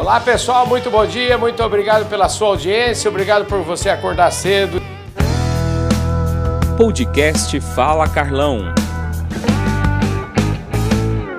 Olá 0.00 0.18
pessoal, 0.18 0.66
muito 0.66 0.90
bom 0.90 1.04
dia, 1.04 1.36
muito 1.36 1.62
obrigado 1.62 2.08
pela 2.08 2.26
sua 2.26 2.48
audiência, 2.48 3.10
obrigado 3.10 3.44
por 3.44 3.60
você 3.60 3.90
acordar 3.90 4.30
cedo. 4.30 4.80
Podcast 6.78 7.60
Fala 7.60 8.08
Carlão. 8.08 8.72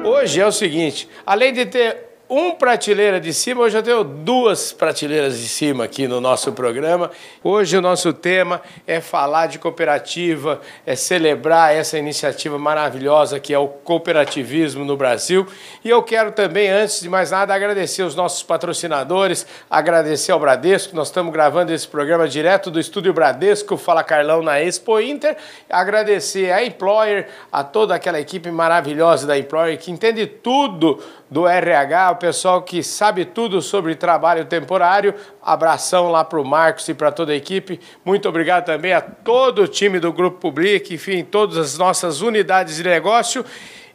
Hoje 0.05 0.39
é 0.39 0.45
o 0.45 0.51
seguinte, 0.51 1.09
além 1.25 1.51
de 1.51 1.65
ter 1.65 2.10
um 2.33 2.51
prateleira 2.55 3.19
de 3.19 3.33
cima, 3.33 3.61
hoje 3.61 3.77
eu 3.77 3.83
tenho 3.83 4.05
duas 4.05 4.71
prateleiras 4.71 5.37
de 5.37 5.49
cima 5.49 5.83
aqui 5.83 6.07
no 6.07 6.21
nosso 6.21 6.53
programa. 6.53 7.11
Hoje 7.43 7.75
o 7.75 7.81
nosso 7.81 8.13
tema 8.13 8.61
é 8.87 9.01
falar 9.01 9.47
de 9.47 9.59
cooperativa, 9.59 10.61
é 10.85 10.95
celebrar 10.95 11.75
essa 11.75 11.97
iniciativa 11.97 12.57
maravilhosa 12.57 13.37
que 13.37 13.53
é 13.53 13.59
o 13.59 13.67
cooperativismo 13.67 14.85
no 14.85 14.95
Brasil. 14.95 15.45
E 15.83 15.89
eu 15.89 16.01
quero 16.01 16.31
também, 16.31 16.69
antes 16.69 17.01
de 17.01 17.09
mais 17.09 17.31
nada, 17.31 17.53
agradecer 17.53 18.03
os 18.03 18.15
nossos 18.15 18.41
patrocinadores, 18.41 19.45
agradecer 19.69 20.31
ao 20.31 20.39
Bradesco. 20.39 20.95
Nós 20.95 21.09
estamos 21.09 21.33
gravando 21.33 21.73
esse 21.73 21.85
programa 21.85 22.29
direto 22.29 22.71
do 22.71 22.79
estúdio 22.79 23.11
Bradesco, 23.11 23.75
Fala 23.75 24.05
Carlão 24.05 24.41
na 24.41 24.61
Expo 24.61 25.01
Inter. 25.01 25.35
Agradecer 25.69 26.49
a 26.49 26.63
Employer, 26.63 27.27
a 27.51 27.61
toda 27.61 27.93
aquela 27.93 28.21
equipe 28.21 28.49
maravilhosa 28.49 29.27
da 29.27 29.37
Employer 29.37 29.77
que 29.77 29.91
entende 29.91 30.25
tudo 30.25 30.97
do 31.29 31.47
RH, 31.47 32.15
pessoal 32.21 32.61
que 32.61 32.83
sabe 32.83 33.25
tudo 33.25 33.63
sobre 33.63 33.95
trabalho 33.95 34.45
temporário. 34.45 35.15
Abração 35.41 36.11
lá 36.11 36.23
para 36.23 36.39
o 36.39 36.45
Marcos 36.45 36.87
e 36.87 36.93
para 36.93 37.11
toda 37.11 37.31
a 37.31 37.35
equipe. 37.35 37.79
Muito 38.05 38.29
obrigado 38.29 38.65
também 38.65 38.93
a 38.93 39.01
todo 39.01 39.63
o 39.63 39.67
time 39.67 39.99
do 39.99 40.13
Grupo 40.13 40.37
Public, 40.37 40.93
enfim, 40.93 41.23
todas 41.23 41.57
as 41.57 41.79
nossas 41.79 42.21
unidades 42.21 42.75
de 42.75 42.83
negócio. 42.83 43.43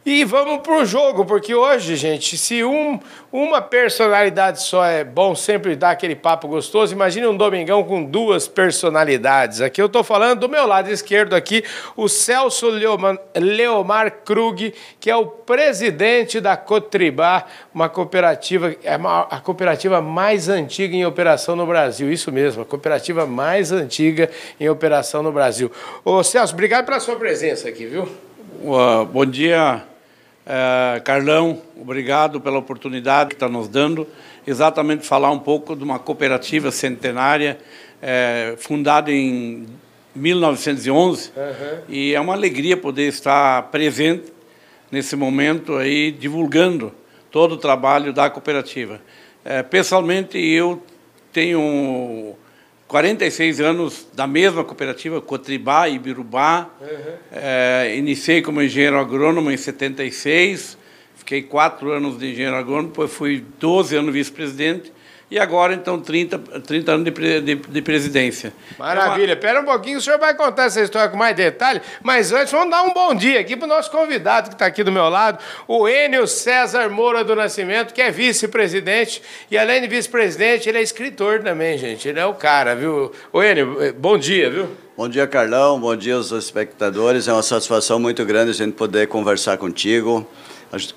E 0.09 0.23
vamos 0.23 0.61
para 0.61 0.77
o 0.77 0.85
jogo, 0.85 1.25
porque 1.25 1.53
hoje, 1.53 1.97
gente, 1.97 2.37
se 2.37 2.63
um, 2.63 2.97
uma 3.29 3.61
personalidade 3.61 4.63
só 4.63 4.85
é 4.85 5.03
bom 5.03 5.35
sempre 5.35 5.75
dar 5.75 5.89
aquele 5.89 6.15
papo 6.15 6.47
gostoso, 6.47 6.93
imagine 6.93 7.27
um 7.27 7.35
domingão 7.35 7.83
com 7.83 8.01
duas 8.05 8.47
personalidades. 8.47 9.59
Aqui 9.59 9.81
eu 9.81 9.87
estou 9.87 10.05
falando 10.05 10.39
do 10.39 10.47
meu 10.47 10.65
lado 10.65 10.89
esquerdo 10.89 11.33
aqui, 11.33 11.61
o 11.93 12.07
Celso 12.07 12.69
Leomar, 12.69 13.19
Leomar 13.35 14.19
Krug, 14.23 14.73
que 14.97 15.11
é 15.11 15.15
o 15.17 15.25
presidente 15.25 16.39
da 16.39 16.55
Cotribá, 16.55 17.45
uma 17.73 17.89
cooperativa, 17.89 18.77
é 18.85 18.93
a 18.93 19.41
cooperativa 19.41 20.01
mais 20.01 20.47
antiga 20.47 20.95
em 20.95 21.05
operação 21.05 21.53
no 21.53 21.65
Brasil. 21.65 22.09
Isso 22.09 22.31
mesmo, 22.31 22.61
a 22.61 22.65
cooperativa 22.65 23.25
mais 23.25 23.73
antiga 23.73 24.29
em 24.57 24.69
operação 24.69 25.21
no 25.21 25.33
Brasil. 25.33 25.69
Ô 26.05 26.23
Celso, 26.23 26.53
obrigado 26.53 26.85
pela 26.85 27.01
sua 27.01 27.17
presença 27.17 27.67
aqui, 27.67 27.85
viu? 27.85 28.03
Uh, 28.63 29.05
bom 29.05 29.25
dia, 29.25 29.83
é, 30.47 31.01
Carlão, 31.01 31.61
obrigado 31.75 32.39
pela 32.39 32.57
oportunidade 32.57 33.29
que 33.29 33.35
está 33.35 33.49
nos 33.49 33.67
dando, 33.67 34.07
exatamente 34.47 35.05
falar 35.05 35.29
um 35.29 35.39
pouco 35.39 35.75
de 35.75 35.83
uma 35.83 35.99
cooperativa 35.99 36.71
centenária 36.71 37.57
é, 38.01 38.55
fundada 38.57 39.11
em 39.11 39.67
1911 40.15 41.31
uhum. 41.35 41.43
e 41.89 42.13
é 42.13 42.19
uma 42.21 42.33
alegria 42.33 42.77
poder 42.77 43.09
estar 43.09 43.63
presente 43.63 44.31
nesse 44.89 45.17
momento 45.17 45.75
aí 45.75 46.11
divulgando 46.11 46.93
todo 47.29 47.53
o 47.53 47.57
trabalho 47.57 48.13
da 48.13 48.29
cooperativa. 48.29 49.01
É, 49.43 49.61
pessoalmente 49.61 50.37
eu 50.37 50.81
tenho 51.33 52.35
46 52.87 53.59
anos 53.59 54.07
da 54.13 54.25
mesma 54.25 54.63
cooperativa, 54.63 55.19
Cotribá 55.19 55.89
e 55.89 55.99
Birubá. 55.99 56.69
Uhum. 56.79 57.13
É, 57.31 57.93
iniciei 57.97 58.41
como 58.41 58.61
engenheiro 58.61 58.97
agrônomo 58.97 59.51
em 59.51 59.57
76, 59.57 60.77
fiquei 61.15 61.41
quatro 61.41 61.91
anos 61.91 62.17
de 62.17 62.31
engenheiro 62.31 62.55
agrônomo, 62.55 62.89
depois 62.89 63.11
fui 63.11 63.43
12 63.59 63.95
anos 63.95 64.13
vice-presidente 64.13 64.91
e 65.29 65.37
agora, 65.37 65.73
então, 65.73 65.99
30, 65.99 66.39
30 66.65 66.91
anos 66.91 67.03
de, 67.11 67.41
de, 67.41 67.55
de 67.55 67.81
presidência. 67.81 68.53
Maravilha. 68.79 69.33
Espera 69.33 69.59
é 69.59 69.61
uma... 69.61 69.69
um 69.69 69.73
pouquinho, 69.73 69.97
o 69.97 70.01
senhor 70.01 70.17
vai 70.17 70.33
contar 70.33 70.65
essa 70.65 70.81
história 70.81 71.09
com 71.09 71.17
mais 71.17 71.35
detalhe, 71.35 71.81
mas 72.01 72.31
antes 72.31 72.51
vamos 72.51 72.71
dar 72.71 72.83
um 72.83 72.93
bom 72.93 73.13
dia 73.13 73.41
aqui 73.41 73.57
para 73.57 73.65
o 73.65 73.67
nosso 73.67 73.91
convidado 73.91 74.47
que 74.47 74.55
está 74.55 74.65
aqui 74.65 74.83
do 74.83 74.91
meu 74.91 75.09
lado, 75.09 75.39
o 75.67 75.87
Enio 75.87 76.25
César 76.27 76.89
Moura 76.89 77.25
do 77.25 77.35
Nascimento, 77.35 77.93
que 77.93 78.01
é 78.01 78.09
vice-presidente, 78.09 79.21
e 79.51 79.57
além 79.57 79.81
de 79.81 79.87
vice-presidente, 79.87 80.69
ele 80.69 80.77
é 80.77 80.81
escritor 80.81 81.43
também, 81.43 81.77
gente. 81.77 82.07
Ele 82.07 82.19
é 82.19 82.25
o 82.25 82.33
cara, 82.33 82.73
viu? 82.73 83.11
Ô, 83.33 83.43
Enio, 83.43 83.81
eh, 83.81 83.91
bom 83.91 84.17
dia, 84.17 84.49
viu? 84.49 84.69
Bom 84.95 85.09
dia, 85.09 85.27
Carlão. 85.27 85.79
Bom 85.79 85.95
dia 85.95 86.15
aos 86.15 86.31
espectadores. 86.31 87.27
É 87.27 87.33
uma 87.33 87.43
satisfação 87.43 87.99
muito 87.99 88.23
grande 88.25 88.51
a 88.51 88.53
gente 88.53 88.73
poder 88.73 89.07
conversar 89.07 89.57
contigo 89.57 90.25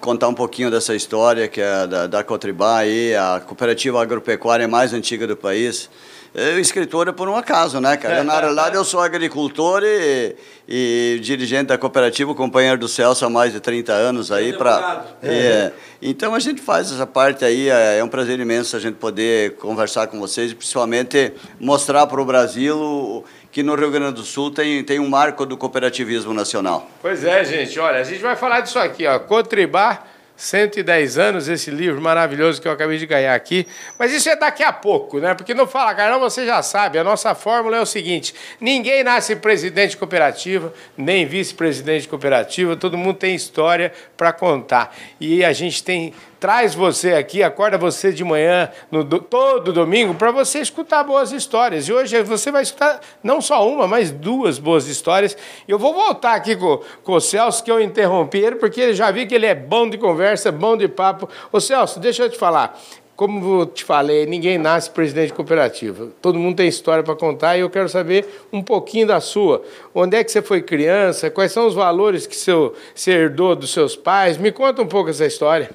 contar 0.01 0.29
um 0.29 0.35
pouquinho 0.35 0.71
dessa 0.71 0.95
história 0.95 1.49
que 1.49 1.61
é 1.61 1.87
da, 1.87 2.07
da 2.07 2.25
Cotribá 2.25 2.79
aí, 2.79 3.15
a 3.15 3.41
cooperativa 3.41 4.03
agropecuária 4.03 4.67
mais 4.67 4.93
antiga 4.93 5.27
do 5.27 5.37
país. 5.37 5.89
Eu, 6.33 6.61
escritor 6.61 7.09
é 7.09 7.13
por 7.13 7.29
um 7.29 7.37
acaso, 7.37 7.81
né, 7.81 7.97
cara? 7.97 8.23
Na 8.25 8.39
realidade, 8.39 8.77
eu 8.77 8.85
sou 8.85 9.01
agricultor 9.01 9.83
e, 9.85 10.37
e, 10.69 11.19
dirigente 11.21 11.65
da 11.65 11.79
cooperativa, 11.79 12.33
companheiro 12.35 12.79
do 12.79 12.87
Celso 12.87 13.25
há 13.25 13.31
mais 13.31 13.53
de 13.53 13.59
30 13.59 13.93
anos 13.93 14.31
aí. 14.31 14.53
Pra, 14.53 15.07
é, 15.23 15.73
então, 16.01 16.33
a 16.33 16.39
gente 16.39 16.63
faz 16.63 16.93
essa 16.93 17.07
parte 17.07 17.45
aí, 17.45 17.69
é, 17.69 17.99
é 17.99 18.05
um 18.05 18.09
prazer 18.09 18.39
imenso 18.39 18.77
a 18.77 18.79
gente 18.79 18.95
poder 18.95 19.57
conversar 19.57 20.07
com 20.07 20.21
vocês 20.21 20.53
e 20.53 20.55
principalmente 20.55 21.33
mostrar 21.59 22.07
para 22.07 22.21
o 22.21 22.25
Brasil 22.25 23.25
que 23.51 23.63
no 23.63 23.75
Rio 23.75 23.91
Grande 23.91 24.15
do 24.15 24.23
Sul 24.23 24.51
tem, 24.51 24.83
tem 24.85 24.99
um 24.99 25.09
marco 25.09 25.45
do 25.45 25.57
cooperativismo 25.57 26.33
nacional. 26.33 26.89
Pois 27.03 27.25
é, 27.25 27.45
gente. 27.45 27.79
Olha, 27.79 28.01
a 28.01 28.05
gente 28.05 28.21
vai 28.21 28.37
falar 28.37 28.61
disso 28.61 28.79
aqui, 28.79 29.07
ó. 29.07 29.19
Cotribar 29.19 30.07
110 30.41 31.19
anos, 31.19 31.49
esse 31.49 31.71
livro 31.71 32.01
maravilhoso 32.01 32.63
que 32.63 32.67
eu 32.67 32.73
acabei 32.73 32.97
de 32.97 33.05
ganhar 33.05 33.35
aqui. 33.35 33.67
Mas 33.99 34.11
isso 34.11 34.29
é 34.29 34.35
daqui 34.35 34.63
a 34.63 34.73
pouco, 34.73 35.19
né? 35.19 35.35
Porque 35.35 35.53
não 35.53 35.67
fala, 35.67 35.95
caramba, 35.95 36.31
você 36.31 36.47
já 36.47 36.63
sabe. 36.63 36.99
A 36.99 37.05
nossa 37.05 37.35
fórmula 37.35 37.77
é 37.77 37.81
o 37.81 37.87
seguinte: 37.87 38.35
ninguém 38.59 39.05
nasce 39.05 39.37
presidente 39.37 39.91
de 39.91 39.97
cooperativa, 39.99 40.73
nem 40.97 41.27
vice-presidente 41.27 42.03
de 42.03 42.09
cooperativa, 42.09 42.75
todo 42.75 42.97
mundo 42.97 43.17
tem 43.17 43.35
história 43.35 43.93
para 44.17 44.33
contar. 44.33 44.97
E 45.21 45.45
a 45.45 45.53
gente 45.53 45.85
tem 45.85 46.15
traz 46.41 46.75
você 46.75 47.13
aqui, 47.13 47.43
acorda 47.43 47.77
você 47.77 48.11
de 48.11 48.25
manhã, 48.25 48.71
no, 48.91 49.05
todo 49.05 49.73
domingo, 49.73 50.15
para 50.15 50.33
você 50.33 50.61
escutar 50.61 51.05
boas 51.05 51.31
histórias. 51.31 51.87
E 51.87 51.93
hoje 51.93 52.21
você 52.23 52.51
vai 52.51 52.63
escutar 52.63 52.99
não 53.23 53.43
só 53.43 53.69
uma, 53.69 53.87
mas 53.87 54.11
duas 54.11 54.59
boas 54.59 54.89
histórias. 54.89 55.37
Eu 55.69 55.79
vou 55.79 55.93
voltar 55.93 56.35
aqui 56.35 56.57
com, 56.57 56.81
com 57.05 57.13
o 57.13 57.21
Celso, 57.21 57.63
que 57.63 57.71
eu 57.71 57.81
interrompi 57.81 58.39
ele, 58.39 58.57
porque 58.57 58.81
eu 58.81 58.95
já 58.95 59.11
vi 59.11 59.27
que 59.27 59.35
ele 59.35 59.47
é 59.47 59.55
bom 59.55 59.89
de 59.89 59.99
conversa, 59.99 60.51
bom 60.51 60.77
de 60.77 60.89
papo. 60.89 61.29
Ô 61.53 61.61
Celso, 61.61 62.01
deixa 62.01 62.23
eu 62.23 62.31
te 62.31 62.39
falar. 62.39 62.81
Como 63.15 63.61
eu 63.61 63.67
te 63.67 63.85
falei, 63.85 64.25
ninguém 64.25 64.57
nasce 64.57 64.89
presidente 64.89 65.27
de 65.27 65.35
cooperativa. 65.35 66.09
Todo 66.23 66.39
mundo 66.39 66.57
tem 66.57 66.67
história 66.67 67.05
para 67.05 67.15
contar 67.15 67.59
e 67.59 67.61
eu 67.61 67.69
quero 67.69 67.87
saber 67.87 68.27
um 68.51 68.63
pouquinho 68.63 69.07
da 69.07 69.21
sua. 69.21 69.63
Onde 69.95 70.17
é 70.17 70.25
que 70.25 70.33
você 70.33 70.41
foi 70.41 70.63
criança? 70.63 71.31
Quais 71.31 71.53
são 71.53 71.67
os 71.67 71.75
valores 71.75 72.27
que 72.27 72.35
seu, 72.35 72.75
você 72.95 73.11
herdou 73.11 73.55
dos 73.55 73.75
seus 73.75 73.95
pais? 73.95 74.39
Me 74.39 74.51
conta 74.51 74.81
um 74.81 74.87
pouco 74.87 75.11
essa 75.11 75.27
história. 75.27 75.69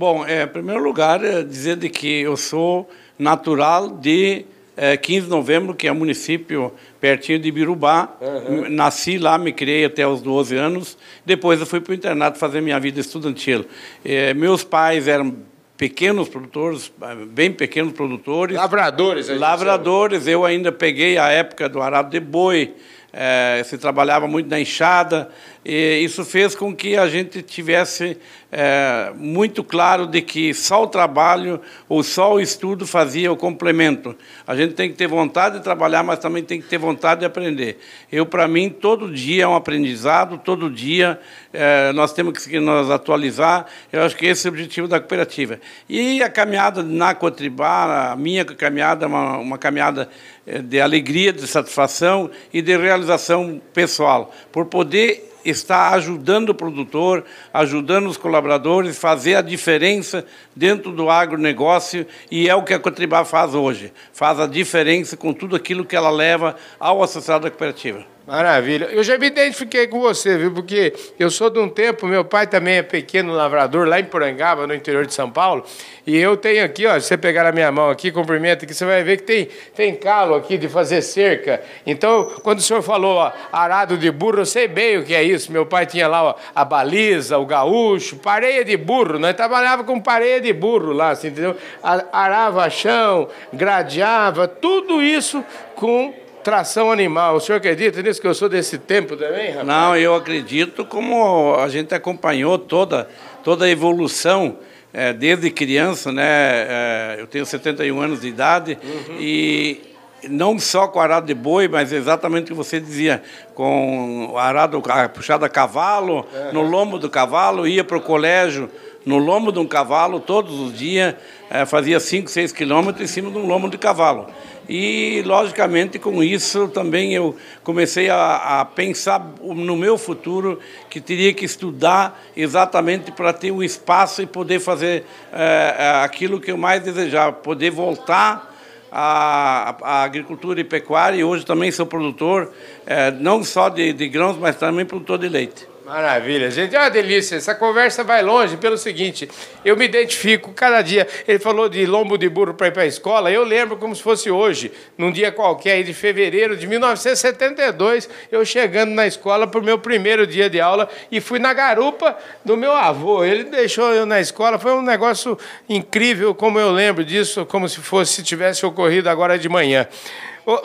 Bom, 0.00 0.24
é, 0.26 0.44
em 0.44 0.48
primeiro 0.48 0.82
lugar, 0.82 1.22
é 1.22 1.42
dizer 1.42 1.76
de 1.76 1.90
que 1.90 2.22
eu 2.22 2.34
sou 2.34 2.88
natural 3.18 3.86
de 3.86 4.46
é, 4.74 4.96
15 4.96 5.26
de 5.26 5.28
novembro, 5.28 5.74
que 5.74 5.86
é 5.86 5.92
um 5.92 5.94
município 5.94 6.72
pertinho 6.98 7.38
de 7.38 7.52
Birubá. 7.52 8.08
Uhum. 8.18 8.70
Nasci 8.70 9.18
lá, 9.18 9.36
me 9.36 9.52
criei 9.52 9.84
até 9.84 10.08
os 10.08 10.22
12 10.22 10.56
anos. 10.56 10.96
Depois 11.26 11.60
eu 11.60 11.66
fui 11.66 11.82
para 11.82 11.90
o 11.90 11.94
internato 11.94 12.38
fazer 12.38 12.62
minha 12.62 12.80
vida 12.80 12.98
estudantil. 12.98 13.66
É, 14.02 14.32
meus 14.32 14.64
pais 14.64 15.06
eram 15.06 15.36
pequenos 15.76 16.30
produtores, 16.30 16.90
bem 17.28 17.52
pequenos 17.52 17.92
produtores. 17.92 18.56
Lavradores. 18.56 19.28
Lavradores. 19.28 20.26
Eu 20.26 20.46
ainda 20.46 20.72
peguei 20.72 21.18
a 21.18 21.28
época 21.28 21.68
do 21.68 21.82
arado 21.82 22.08
de 22.08 22.20
boi, 22.20 22.72
é, 23.12 23.60
se 23.66 23.76
trabalhava 23.76 24.26
muito 24.26 24.48
na 24.48 24.58
enxada, 24.58 25.30
e 25.64 26.00
isso 26.02 26.24
fez 26.24 26.54
com 26.54 26.74
que 26.74 26.96
a 26.96 27.06
gente 27.06 27.42
tivesse 27.42 28.16
é, 28.50 29.12
muito 29.14 29.62
claro 29.62 30.06
de 30.06 30.22
que 30.22 30.54
só 30.54 30.84
o 30.84 30.86
trabalho 30.86 31.60
ou 31.86 32.02
só 32.02 32.34
o 32.34 32.40
estudo 32.40 32.86
fazia 32.86 33.30
o 33.30 33.36
complemento. 33.36 34.16
A 34.46 34.56
gente 34.56 34.72
tem 34.72 34.88
que 34.88 34.96
ter 34.96 35.06
vontade 35.06 35.58
de 35.58 35.62
trabalhar, 35.62 36.02
mas 36.02 36.18
também 36.18 36.42
tem 36.42 36.62
que 36.62 36.66
ter 36.66 36.78
vontade 36.78 37.20
de 37.20 37.26
aprender. 37.26 37.78
Eu, 38.10 38.24
para 38.24 38.48
mim, 38.48 38.70
todo 38.70 39.12
dia 39.12 39.44
é 39.44 39.46
um 39.46 39.54
aprendizado, 39.54 40.38
todo 40.38 40.70
dia 40.70 41.20
é, 41.52 41.92
nós 41.92 42.14
temos 42.14 42.46
que 42.46 42.58
nos 42.58 42.90
atualizar. 42.90 43.66
Eu 43.92 44.02
acho 44.02 44.16
que 44.16 44.24
esse 44.24 44.46
é 44.46 44.50
o 44.50 44.54
objetivo 44.54 44.88
da 44.88 44.98
cooperativa. 44.98 45.60
E 45.86 46.22
a 46.22 46.30
caminhada 46.30 46.82
na 46.82 47.14
Cotribá, 47.14 48.12
a 48.12 48.16
minha 48.16 48.46
caminhada, 48.46 49.06
uma, 49.06 49.36
uma 49.36 49.58
caminhada 49.58 50.08
é, 50.46 50.58
de 50.58 50.80
alegria, 50.80 51.34
de 51.34 51.46
satisfação 51.46 52.30
e 52.50 52.62
de 52.62 52.74
realização 52.78 53.60
pessoal, 53.74 54.34
por 54.50 54.64
poder 54.64 55.29
está 55.44 55.90
ajudando 55.90 56.50
o 56.50 56.54
produtor, 56.54 57.24
ajudando 57.52 58.08
os 58.08 58.16
colaboradores, 58.16 58.98
fazer 58.98 59.34
a 59.34 59.42
diferença 59.42 60.24
dentro 60.54 60.92
do 60.92 61.10
agronegócio 61.10 62.06
e 62.30 62.48
é 62.48 62.54
o 62.54 62.62
que 62.62 62.74
a 62.74 62.78
Cotribá 62.78 63.24
faz 63.24 63.54
hoje. 63.54 63.92
Faz 64.12 64.38
a 64.40 64.46
diferença 64.46 65.16
com 65.16 65.32
tudo 65.32 65.56
aquilo 65.56 65.84
que 65.84 65.96
ela 65.96 66.10
leva 66.10 66.56
ao 66.78 67.02
associado 67.02 67.44
da 67.44 67.50
cooperativa. 67.50 68.04
Maravilha. 68.30 68.84
Eu 68.92 69.02
já 69.02 69.18
me 69.18 69.26
identifiquei 69.26 69.88
com 69.88 69.98
você, 69.98 70.38
viu? 70.38 70.52
Porque 70.52 70.94
eu 71.18 71.28
sou 71.32 71.50
de 71.50 71.58
um 71.58 71.68
tempo, 71.68 72.06
meu 72.06 72.24
pai 72.24 72.46
também 72.46 72.76
é 72.76 72.82
pequeno 72.82 73.32
lavrador 73.32 73.88
lá 73.88 73.98
em 73.98 74.04
Porangaba, 74.04 74.68
no 74.68 74.72
interior 74.72 75.04
de 75.04 75.12
São 75.12 75.28
Paulo. 75.28 75.64
E 76.06 76.16
eu 76.16 76.36
tenho 76.36 76.64
aqui, 76.64 76.86
ó, 76.86 76.94
se 77.00 77.08
você 77.08 77.16
pegar 77.16 77.42
na 77.42 77.50
minha 77.50 77.72
mão 77.72 77.90
aqui, 77.90 78.12
cumprimento 78.12 78.64
aqui, 78.64 78.72
você 78.72 78.84
vai 78.84 79.02
ver 79.02 79.16
que 79.16 79.24
tem, 79.24 79.48
tem 79.74 79.96
calo 79.96 80.36
aqui 80.36 80.56
de 80.56 80.68
fazer 80.68 81.02
cerca. 81.02 81.60
Então, 81.84 82.30
quando 82.44 82.60
o 82.60 82.62
senhor 82.62 82.82
falou 82.82 83.16
ó, 83.16 83.32
arado 83.50 83.98
de 83.98 84.12
burro, 84.12 84.38
eu 84.38 84.46
sei 84.46 84.68
bem 84.68 84.98
o 84.98 85.04
que 85.04 85.12
é 85.12 85.24
isso. 85.24 85.50
Meu 85.50 85.66
pai 85.66 85.84
tinha 85.84 86.06
lá 86.06 86.22
ó, 86.22 86.34
a 86.54 86.64
baliza, 86.64 87.36
o 87.36 87.44
gaúcho, 87.44 88.14
pareia 88.14 88.64
de 88.64 88.76
burro. 88.76 89.18
Nós 89.18 89.34
trabalhava 89.34 89.82
com 89.82 90.00
pareia 90.00 90.40
de 90.40 90.52
burro 90.52 90.92
lá, 90.92 91.10
assim, 91.10 91.26
entendeu? 91.26 91.56
Arava 91.82 92.70
chão, 92.70 93.28
gradeava, 93.52 94.46
tudo 94.46 95.02
isso 95.02 95.44
com 95.74 96.14
tração 96.42 96.90
animal. 96.90 97.36
O 97.36 97.40
senhor 97.40 97.58
acredita 97.58 98.02
nisso 98.02 98.20
que 98.20 98.26
eu 98.26 98.34
sou 98.34 98.48
desse 98.48 98.78
tempo 98.78 99.16
também, 99.16 99.50
rapaz? 99.50 99.66
Não, 99.66 99.96
eu 99.96 100.14
acredito 100.14 100.84
como 100.84 101.54
a 101.54 101.68
gente 101.68 101.94
acompanhou 101.94 102.58
toda, 102.58 103.08
toda 103.44 103.64
a 103.64 103.68
evolução 103.68 104.56
é, 104.92 105.12
desde 105.12 105.50
criança, 105.50 106.10
né? 106.10 106.24
É, 106.24 107.16
eu 107.18 107.26
tenho 107.26 107.46
71 107.46 108.00
anos 108.00 108.20
de 108.20 108.28
idade 108.28 108.78
uhum. 108.82 109.16
e 109.20 109.80
não 110.28 110.58
só 110.58 110.86
com 110.88 111.00
arado 111.00 111.26
de 111.26 111.34
boi, 111.34 111.68
mas 111.68 111.92
exatamente 111.92 112.44
o 112.44 112.46
que 112.48 112.54
você 112.54 112.78
dizia, 112.80 113.22
com 113.54 114.34
arado 114.36 114.82
puxado 115.14 115.44
a 115.44 115.48
cavalo, 115.48 116.26
uhum. 116.32 116.52
no 116.52 116.62
lombo 116.62 116.98
do 116.98 117.08
cavalo, 117.08 117.66
ia 117.66 117.84
para 117.84 117.96
o 117.96 118.00
colégio 118.00 118.68
no 119.04 119.18
lombo 119.18 119.50
de 119.50 119.58
um 119.58 119.66
cavalo 119.66 120.20
todos 120.20 120.58
os 120.60 120.76
dias, 120.76 121.14
é, 121.48 121.64
fazia 121.64 121.98
5, 121.98 122.30
6 122.30 122.52
quilômetros 122.52 123.02
em 123.02 123.12
cima 123.12 123.30
de 123.30 123.38
um 123.38 123.46
lombo 123.46 123.68
de 123.68 123.78
cavalo. 123.78 124.26
E, 124.68 125.22
logicamente, 125.24 125.98
com 125.98 126.22
isso 126.22 126.68
também 126.68 127.14
eu 127.14 127.36
comecei 127.64 128.08
a, 128.08 128.60
a 128.60 128.64
pensar 128.64 129.34
no 129.42 129.76
meu 129.76 129.98
futuro, 129.98 130.58
que 130.88 131.00
teria 131.00 131.32
que 131.32 131.44
estudar 131.44 132.20
exatamente 132.36 133.10
para 133.12 133.32
ter 133.32 133.50
o 133.50 133.62
espaço 133.62 134.22
e 134.22 134.26
poder 134.26 134.60
fazer 134.60 135.04
é, 135.32 136.02
aquilo 136.04 136.40
que 136.40 136.50
eu 136.50 136.56
mais 136.56 136.82
desejava, 136.82 137.32
poder 137.32 137.70
voltar 137.70 138.54
à, 138.92 139.76
à, 139.82 140.02
agricultura 140.02 140.60
e 140.60 140.64
pecuária. 140.64 141.16
E 141.16 141.24
hoje 141.24 141.44
também 141.44 141.70
sou 141.70 141.86
produtor, 141.86 142.52
é, 142.86 143.10
não 143.10 143.42
só 143.42 143.68
de, 143.68 143.92
de 143.92 144.08
grãos, 144.08 144.36
mas 144.36 144.56
também 144.56 144.84
produtor 144.84 145.18
de 145.18 145.28
leite. 145.28 145.69
Maravilha, 145.90 146.48
gente. 146.52 146.76
É 146.76 146.78
uma 146.78 146.88
delícia. 146.88 147.34
Essa 147.34 147.52
conversa 147.52 148.04
vai 148.04 148.22
longe 148.22 148.56
pelo 148.56 148.78
seguinte: 148.78 149.28
eu 149.64 149.76
me 149.76 149.86
identifico 149.86 150.52
cada 150.52 150.82
dia. 150.82 151.04
Ele 151.26 151.40
falou 151.40 151.68
de 151.68 151.84
lombo 151.84 152.16
de 152.16 152.28
burro 152.28 152.54
para 152.54 152.68
ir 152.68 152.70
para 152.70 152.82
a 152.84 152.86
escola. 152.86 153.28
Eu 153.28 153.42
lembro 153.42 153.76
como 153.76 153.92
se 153.96 154.00
fosse 154.00 154.30
hoje, 154.30 154.70
num 154.96 155.10
dia 155.10 155.32
qualquer 155.32 155.82
de 155.82 155.92
fevereiro 155.92 156.56
de 156.56 156.64
1972, 156.68 158.08
eu 158.30 158.44
chegando 158.44 158.92
na 158.92 159.04
escola 159.04 159.48
para 159.48 159.58
o 159.58 159.64
meu 159.64 159.80
primeiro 159.80 160.28
dia 160.28 160.48
de 160.48 160.60
aula 160.60 160.88
e 161.10 161.20
fui 161.20 161.40
na 161.40 161.52
garupa 161.52 162.16
do 162.44 162.56
meu 162.56 162.70
avô. 162.70 163.24
Ele 163.24 163.42
deixou 163.42 163.92
eu 163.92 164.06
na 164.06 164.20
escola. 164.20 164.60
Foi 164.60 164.70
um 164.70 164.82
negócio 164.82 165.36
incrível, 165.68 166.32
como 166.32 166.60
eu 166.60 166.70
lembro 166.70 167.04
disso, 167.04 167.44
como 167.44 167.68
se 167.68 167.80
fosse 167.80 168.12
se 168.12 168.22
tivesse 168.22 168.64
ocorrido 168.64 169.10
agora 169.10 169.36
de 169.36 169.48
manhã. 169.48 169.88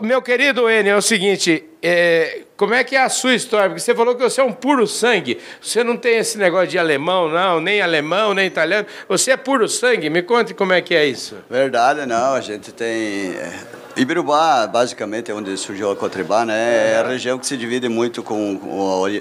Meu 0.02 0.22
querido 0.22 0.70
Enio, 0.70 0.94
é 0.94 0.98
o 0.98 1.02
seguinte, 1.02 1.64
é, 1.82 2.42
como 2.58 2.74
é 2.74 2.84
que 2.84 2.96
é 2.96 3.04
a 3.04 3.10
sua 3.10 3.36
história? 3.36 3.70
Porque 3.70 3.82
você 3.82 3.94
falou 3.94 4.16
que 4.16 4.24
você 4.24 4.42
é 4.42 4.44
um 4.44 4.54
puro 4.54 4.88
sangue. 4.88 5.38
Você 5.62 5.84
não 5.84 5.98
tem 5.98 6.18
esse 6.18 6.38
negócio 6.38 6.68
de 6.70 6.80
alemão, 6.80 7.30
não, 7.30 7.60
nem 7.60 7.82
alemão, 7.82 8.34
nem 8.34 8.48
italiano. 8.48 8.88
Você 9.10 9.32
é 9.32 9.38
puro 9.38 9.68
sangue. 9.68 10.10
Me 10.10 10.22
conte 10.22 10.54
como 10.54 10.74
é 10.74 10.82
que 10.82 10.96
é 10.96 11.06
isso. 11.06 11.36
Verdade, 11.50 12.06
não. 12.06 12.34
A 12.34 12.42
gente 12.42 12.72
tem. 12.72 13.36
É, 13.36 13.54
Ibirubá, 13.98 14.66
basicamente, 14.68 15.30
é 15.30 15.34
onde 15.34 15.56
surgiu 15.58 15.92
a 15.92 15.96
Cotribá, 15.96 16.46
né? 16.46 16.94
É 16.94 16.98
a 16.98 17.08
região 17.08 17.38
que 17.38 17.46
se 17.46 17.56
divide 17.56 17.88
muito 17.88 18.24
com 18.24 18.60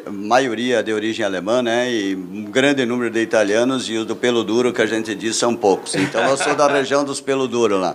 a 0.06 0.11
maioria 0.11 0.83
de 0.83 0.93
origem 0.93 1.25
alemã, 1.25 1.61
né? 1.61 1.91
E 1.91 2.17
um 2.17 2.45
grande 2.45 2.87
número 2.87 3.11
de 3.11 3.21
italianos 3.21 3.89
e 3.91 3.97
os 3.97 4.06
do 4.06 4.17
pelo 4.17 4.43
duro, 4.43 4.73
que 4.73 4.81
a 4.81 4.87
gente 4.87 5.15
diz, 5.15 5.37
são 5.37 5.55
poucos. 5.55 5.95
Então, 5.97 6.25
eu 6.29 6.37
sou 6.37 6.55
da 6.55 6.67
região 6.67 7.05
dos 7.05 7.21
pelo 7.21 7.47
duro 7.47 7.79
lá. 7.79 7.95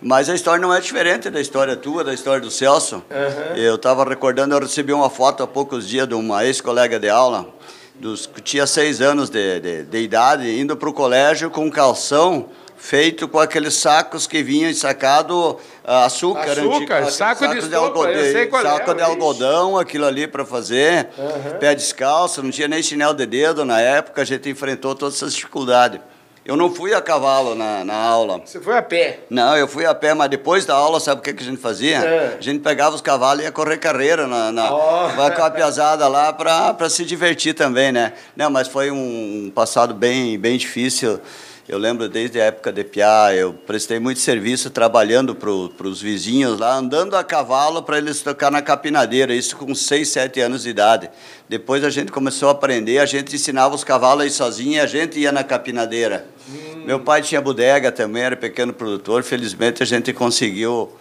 Mas 0.00 0.28
a 0.28 0.34
história 0.34 0.60
não 0.60 0.74
é 0.74 0.80
diferente 0.80 1.30
da 1.30 1.40
história 1.40 1.76
tua, 1.76 2.04
da 2.04 2.12
história 2.12 2.40
do 2.40 2.50
Celso. 2.50 2.96
Uhum. 2.96 3.56
Eu 3.56 3.76
estava 3.76 4.04
recordando, 4.04 4.54
eu 4.54 4.60
recebi 4.60 4.92
uma 4.92 5.10
foto 5.10 5.42
há 5.42 5.46
poucos 5.46 5.88
dias 5.88 6.06
de 6.06 6.14
uma 6.14 6.44
ex-colega 6.44 6.98
de 6.98 7.08
aula, 7.08 7.46
dos, 7.94 8.26
que 8.26 8.40
tinha 8.40 8.66
seis 8.66 9.00
anos 9.00 9.30
de, 9.30 9.60
de, 9.60 9.82
de 9.84 9.98
idade, 9.98 10.60
indo 10.60 10.76
para 10.76 10.88
o 10.88 10.92
colégio 10.92 11.50
com 11.50 11.64
um 11.64 11.70
calção 11.70 12.48
feito 12.76 13.26
com 13.26 13.38
aqueles 13.38 13.72
sacos 13.74 14.26
que 14.26 14.42
vinham 14.42 14.72
sacado 14.74 15.52
uh, 15.52 15.58
açúcar. 16.04 16.50
Açúcar, 16.52 16.98
antigo, 16.98 17.10
saco, 17.10 17.48
de, 17.48 17.68
de 17.68 17.74
algodão. 17.74 18.32
Saco 18.62 18.90
é, 18.90 18.94
de 18.94 19.02
algodão, 19.02 19.78
aquilo 19.78 20.04
ali 20.04 20.26
para 20.26 20.44
fazer. 20.44 21.08
Uhum. 21.16 21.58
Pé 21.58 21.74
descalço, 21.74 22.42
não 22.42 22.50
tinha 22.50 22.68
nem 22.68 22.82
chinelo 22.82 23.14
de 23.14 23.24
dedo 23.24 23.64
na 23.64 23.80
época, 23.80 24.20
a 24.20 24.24
gente 24.24 24.50
enfrentou 24.50 24.94
todas 24.94 25.14
essas 25.14 25.34
dificuldades. 25.34 25.98
Eu 26.44 26.56
não 26.56 26.74
fui 26.74 26.92
a 26.92 27.00
cavalo 27.00 27.54
na, 27.54 27.82
na 27.84 27.94
aula. 27.94 28.42
Você 28.44 28.60
foi 28.60 28.76
a 28.76 28.82
pé? 28.82 29.20
Não, 29.30 29.56
eu 29.56 29.66
fui 29.66 29.86
a 29.86 29.94
pé, 29.94 30.12
mas 30.12 30.28
depois 30.28 30.66
da 30.66 30.74
aula, 30.74 31.00
sabe 31.00 31.20
o 31.20 31.24
que, 31.24 31.32
que 31.32 31.42
a 31.42 31.46
gente 31.46 31.60
fazia? 31.60 31.96
É. 31.96 32.36
A 32.38 32.40
gente 32.40 32.60
pegava 32.60 32.94
os 32.94 33.00
cavalos 33.00 33.42
e 33.42 33.46
ia 33.46 33.52
correr 33.52 33.78
carreira 33.78 34.26
na, 34.26 34.52
na 34.52 34.74
oh. 34.74 35.08
com 35.34 35.42
a 35.42 35.50
piazada 35.50 36.06
lá 36.06 36.34
para 36.34 36.90
se 36.90 37.02
divertir 37.06 37.54
também, 37.54 37.90
né? 37.90 38.12
Não, 38.36 38.50
mas 38.50 38.68
foi 38.68 38.90
um 38.90 39.50
passado 39.54 39.94
bem, 39.94 40.38
bem 40.38 40.58
difícil. 40.58 41.18
Eu 41.66 41.78
lembro 41.78 42.10
desde 42.10 42.38
a 42.38 42.44
época 42.44 42.70
de 42.70 42.84
Piá, 42.84 43.34
eu 43.34 43.54
prestei 43.54 43.98
muito 43.98 44.20
serviço 44.20 44.68
trabalhando 44.68 45.34
para 45.34 45.50
os 45.50 46.02
vizinhos 46.02 46.58
lá, 46.58 46.76
andando 46.76 47.16
a 47.16 47.24
cavalo 47.24 47.82
para 47.82 47.96
eles 47.96 48.20
tocar 48.20 48.50
na 48.50 48.60
capinadeira, 48.60 49.34
isso 49.34 49.56
com 49.56 49.74
6, 49.74 50.06
7 50.06 50.40
anos 50.42 50.64
de 50.64 50.68
idade. 50.68 51.08
Depois 51.48 51.82
a 51.82 51.88
gente 51.88 52.12
começou 52.12 52.50
a 52.50 52.52
aprender, 52.52 52.98
a 52.98 53.06
gente 53.06 53.34
ensinava 53.34 53.74
os 53.74 53.82
cavalos 53.82 54.24
a 54.24 54.26
ir 54.26 54.30
sozinho 54.30 54.74
e 54.74 54.80
a 54.80 54.84
gente 54.84 55.18
ia 55.18 55.32
na 55.32 55.42
capinadeira. 55.42 56.26
Hum. 56.50 56.82
Meu 56.84 57.00
pai 57.00 57.22
tinha 57.22 57.40
bodega 57.40 57.90
também, 57.90 58.24
era 58.24 58.36
pequeno 58.36 58.74
produtor, 58.74 59.22
felizmente 59.22 59.82
a 59.82 59.86
gente 59.86 60.12
conseguiu 60.12 60.92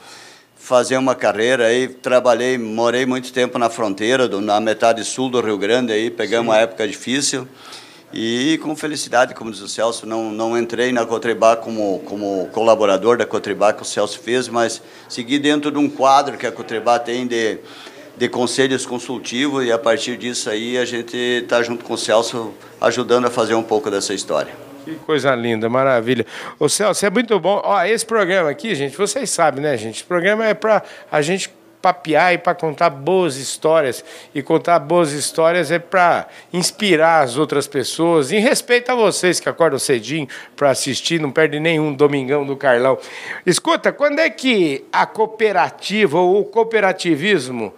fazer 0.56 0.96
uma 0.96 1.14
carreira 1.14 1.66
aí, 1.66 1.90
trabalhei, 1.90 2.58
morei 2.58 3.06
muito 3.06 3.34
tempo 3.34 3.60
na 3.60 3.70
fronteira, 3.70 4.30
na 4.40 4.62
metade 4.62 5.04
sul 5.04 5.30
do 5.30 5.42
Rio 5.42 5.58
Grande 5.58 5.92
aí, 5.92 6.10
pegamos 6.10 6.46
Sim. 6.46 6.52
uma 6.52 6.58
época 6.58 6.88
difícil. 6.88 7.46
E 8.14 8.60
com 8.62 8.76
felicidade, 8.76 9.34
como 9.34 9.50
diz 9.50 9.60
o 9.60 9.68
Celso, 9.68 10.06
não, 10.06 10.32
não 10.32 10.56
entrei 10.56 10.92
na 10.92 11.04
Cotribá 11.04 11.56
como, 11.56 12.00
como 12.06 12.48
colaborador 12.52 13.18
da 13.18 13.26
Cotribá 13.26 13.74
que 13.74 13.82
o 13.82 13.86
Celso 13.86 14.20
fez, 14.20 14.48
mas 14.48 14.84
segui 15.10 15.40
dentro 15.40 15.72
de 15.72 15.80
um 15.80 15.90
quadro 15.90 16.38
que 16.38 16.46
a 16.46 16.52
Cotribá 16.52 17.00
tem 17.00 17.26
de, 17.26 17.58
de 18.16 18.30
conselhos 18.30 18.86
consultivos 18.86 19.66
e 19.66 19.72
a 19.72 19.80
partir 19.80 20.16
disso 20.16 20.48
aí 20.48 20.78
a 20.78 20.86
gente 20.86 21.18
está 21.18 21.64
junto 21.64 21.84
com 21.84 21.96
o 21.96 21.98
Celso 21.98 22.54
ajudando 22.80 23.26
a 23.26 23.32
fazer 23.32 23.56
um 23.56 23.64
pouco 23.64 23.90
dessa 23.90 24.14
história. 24.14 24.54
Que 24.86 24.94
coisa 24.96 25.34
linda, 25.34 25.68
maravilha. 25.68 26.24
O 26.60 26.70
Celso, 26.70 27.04
é 27.04 27.10
muito 27.10 27.40
bom. 27.40 27.62
Ó, 27.64 27.84
esse 27.84 28.06
programa 28.06 28.52
aqui, 28.52 28.76
gente, 28.76 28.96
vocês 28.96 29.32
sabem, 29.32 29.64
né, 29.64 29.76
gente? 29.76 29.96
Esse 29.96 30.04
programa 30.04 30.46
é 30.46 30.54
para 30.54 30.84
a 31.12 31.20
gente 31.24 31.50
papear 31.84 32.34
e 32.34 32.38
para 32.38 32.56
contar 32.56 32.90
boas 32.90 33.36
histórias. 33.36 34.06
E 34.34 34.42
contar 34.42 34.80
boas 34.80 35.12
histórias 35.12 35.70
é 35.70 35.78
para 35.78 36.28
inspirar 36.54 37.20
as 37.20 37.38
outras 37.38 37.68
pessoas. 37.68 38.32
Em 38.32 38.40
respeito 38.40 38.90
a 38.90 38.96
vocês 38.96 39.38
que 39.38 39.50
acordam 39.50 39.78
cedinho 39.78 40.26
para 40.56 40.70
assistir, 40.70 41.20
não 41.20 41.30
perde 41.30 41.60
nenhum 41.60 41.94
Domingão 41.94 42.46
do 42.46 42.56
Carlão. 42.56 42.98
Escuta, 43.46 43.92
quando 43.92 44.20
é 44.20 44.30
que 44.30 44.86
a 44.94 45.06
cooperativa 45.06 46.18
ou 46.18 46.40
o 46.40 46.46
cooperativismo. 46.46 47.74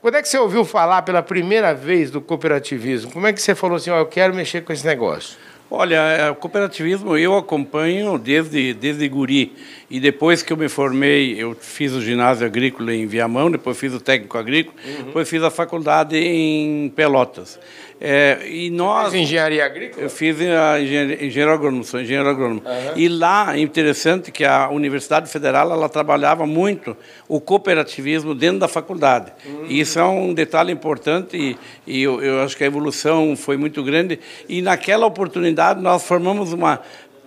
Quando 0.00 0.14
é 0.14 0.22
que 0.22 0.28
você 0.28 0.38
ouviu 0.38 0.64
falar 0.64 1.02
pela 1.02 1.20
primeira 1.20 1.74
vez 1.74 2.12
do 2.12 2.20
cooperativismo? 2.20 3.10
Como 3.10 3.26
é 3.26 3.32
que 3.32 3.42
você 3.42 3.56
falou 3.56 3.76
assim, 3.76 3.90
oh, 3.90 3.96
eu 3.96 4.06
quero 4.06 4.32
mexer 4.32 4.62
com 4.62 4.72
esse 4.72 4.86
negócio? 4.86 5.36
Olha, 5.70 5.96
é, 5.96 6.30
o 6.30 6.34
cooperativismo 6.34 7.18
eu 7.18 7.36
acompanho 7.36 8.16
desde, 8.16 8.72
desde 8.72 9.06
guri. 9.08 9.54
E 9.90 9.98
depois 9.98 10.42
que 10.42 10.52
eu 10.52 10.56
me 10.56 10.68
formei, 10.68 11.34
eu 11.40 11.56
fiz 11.58 11.92
o 11.92 12.02
ginásio 12.02 12.46
agrícola 12.46 12.94
em 12.94 13.06
Viamão, 13.06 13.50
depois 13.50 13.78
fiz 13.78 13.94
o 13.94 14.00
técnico 14.00 14.36
agrícola, 14.36 14.76
uhum. 14.84 15.04
depois 15.04 15.28
fiz 15.28 15.42
a 15.42 15.50
faculdade 15.50 16.14
em 16.16 16.90
Pelotas. 16.90 17.58
É, 18.00 18.46
e 18.46 18.70
nós, 18.70 19.12
fiz 19.12 19.22
engenharia 19.22 19.64
agrícola? 19.64 20.02
Eu 20.02 20.10
fiz 20.10 20.40
a 20.40 20.80
engenharia, 20.80 21.24
engenheiro 21.24 21.52
agrônomo, 21.52 21.82
sou 21.84 22.00
engenheiro 22.00 22.28
agrônomo. 22.28 22.62
Uhum. 22.64 22.92
E 22.96 23.08
lá, 23.08 23.56
é 23.56 23.60
interessante 23.60 24.30
que 24.30 24.44
a 24.44 24.68
Universidade 24.68 25.28
Federal 25.28 25.72
ela 25.72 25.88
trabalhava 25.88 26.46
muito 26.46 26.96
o 27.26 27.40
cooperativismo 27.40 28.34
dentro 28.34 28.58
da 28.58 28.68
faculdade. 28.68 29.32
Uhum. 29.44 29.66
E 29.68 29.80
isso 29.80 29.98
é 29.98 30.04
um 30.04 30.32
detalhe 30.32 30.70
importante 30.70 31.36
e, 31.36 31.56
e 31.86 32.02
eu, 32.02 32.22
eu 32.22 32.42
acho 32.42 32.56
que 32.56 32.62
a 32.62 32.66
evolução 32.66 33.34
foi 33.34 33.56
muito 33.56 33.82
grande. 33.82 34.20
E 34.48 34.62
naquela 34.62 35.06
oportunidade 35.06 35.80
nós 35.80 36.04
formamos 36.04 36.52
uma 36.52 36.80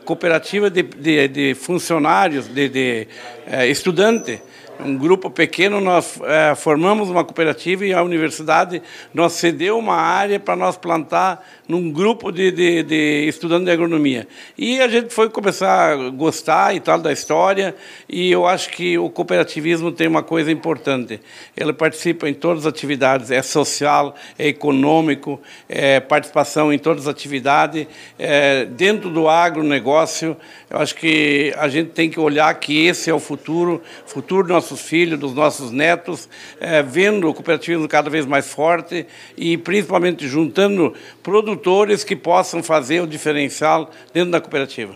cooperativa 0.03 0.69
de, 0.69 0.83
de, 0.83 1.27
de 1.27 1.55
funcionários, 1.55 2.47
de, 2.47 2.69
de 2.69 3.07
é, 3.47 3.67
estudantes, 3.67 4.41
um 4.85 4.97
grupo 4.97 5.29
pequeno, 5.29 5.79
nós 5.79 6.19
é, 6.23 6.55
formamos 6.55 7.09
uma 7.09 7.23
cooperativa 7.23 7.85
e 7.85 7.93
a 7.93 8.01
universidade 8.03 8.81
nos 9.13 9.33
cedeu 9.33 9.77
uma 9.77 9.95
área 9.95 10.39
para 10.39 10.55
nós 10.55 10.77
plantar 10.77 11.45
num 11.67 11.91
grupo 11.91 12.31
de, 12.31 12.51
de, 12.51 12.83
de, 12.83 13.25
estudantes 13.27 13.65
de 13.65 13.71
agronomia. 13.71 14.27
E 14.57 14.81
a 14.81 14.87
gente 14.87 15.13
foi 15.13 15.29
começar 15.29 15.93
a 15.93 16.09
gostar 16.09 16.75
e 16.75 16.79
tal 16.79 16.99
da 16.99 17.11
história, 17.11 17.75
e 18.09 18.31
eu 18.31 18.45
acho 18.45 18.69
que 18.69 18.97
o 18.97 19.09
cooperativismo 19.09 19.91
tem 19.91 20.07
uma 20.07 20.23
coisa 20.23 20.51
importante. 20.51 21.21
Ele 21.55 21.73
participa 21.73 22.27
em 22.27 22.33
todas 22.33 22.65
as 22.65 22.73
atividades, 22.73 23.31
é 23.31 23.41
social, 23.41 24.15
é 24.37 24.47
econômico, 24.47 25.39
é 25.69 25.99
participação 25.99 26.73
em 26.73 26.79
todas 26.79 27.07
as 27.07 27.07
atividades, 27.07 27.87
é 28.19 28.65
dentro 28.65 29.09
do 29.09 29.27
agronegócio. 29.29 30.35
Eu 30.71 30.79
acho 30.79 30.95
que 30.95 31.53
a 31.57 31.67
gente 31.67 31.89
tem 31.89 32.09
que 32.09 32.17
olhar 32.17 32.53
que 32.55 32.85
esse 32.85 33.09
é 33.09 33.13
o 33.13 33.19
futuro, 33.19 33.83
futuro 34.05 34.43
dos 34.43 34.53
nossos 34.53 34.79
filhos, 34.79 35.19
dos 35.19 35.33
nossos 35.33 35.69
netos, 35.69 36.29
é, 36.61 36.81
vendo 36.81 37.27
o 37.27 37.33
cooperativismo 37.33 37.89
cada 37.89 38.09
vez 38.09 38.25
mais 38.25 38.47
forte 38.47 39.05
e 39.35 39.57
principalmente 39.57 40.29
juntando 40.29 40.93
produtores 41.21 42.05
que 42.05 42.15
possam 42.15 42.63
fazer 42.63 43.01
o 43.01 43.07
diferencial 43.07 43.91
dentro 44.13 44.31
da 44.31 44.39
cooperativa. 44.39 44.95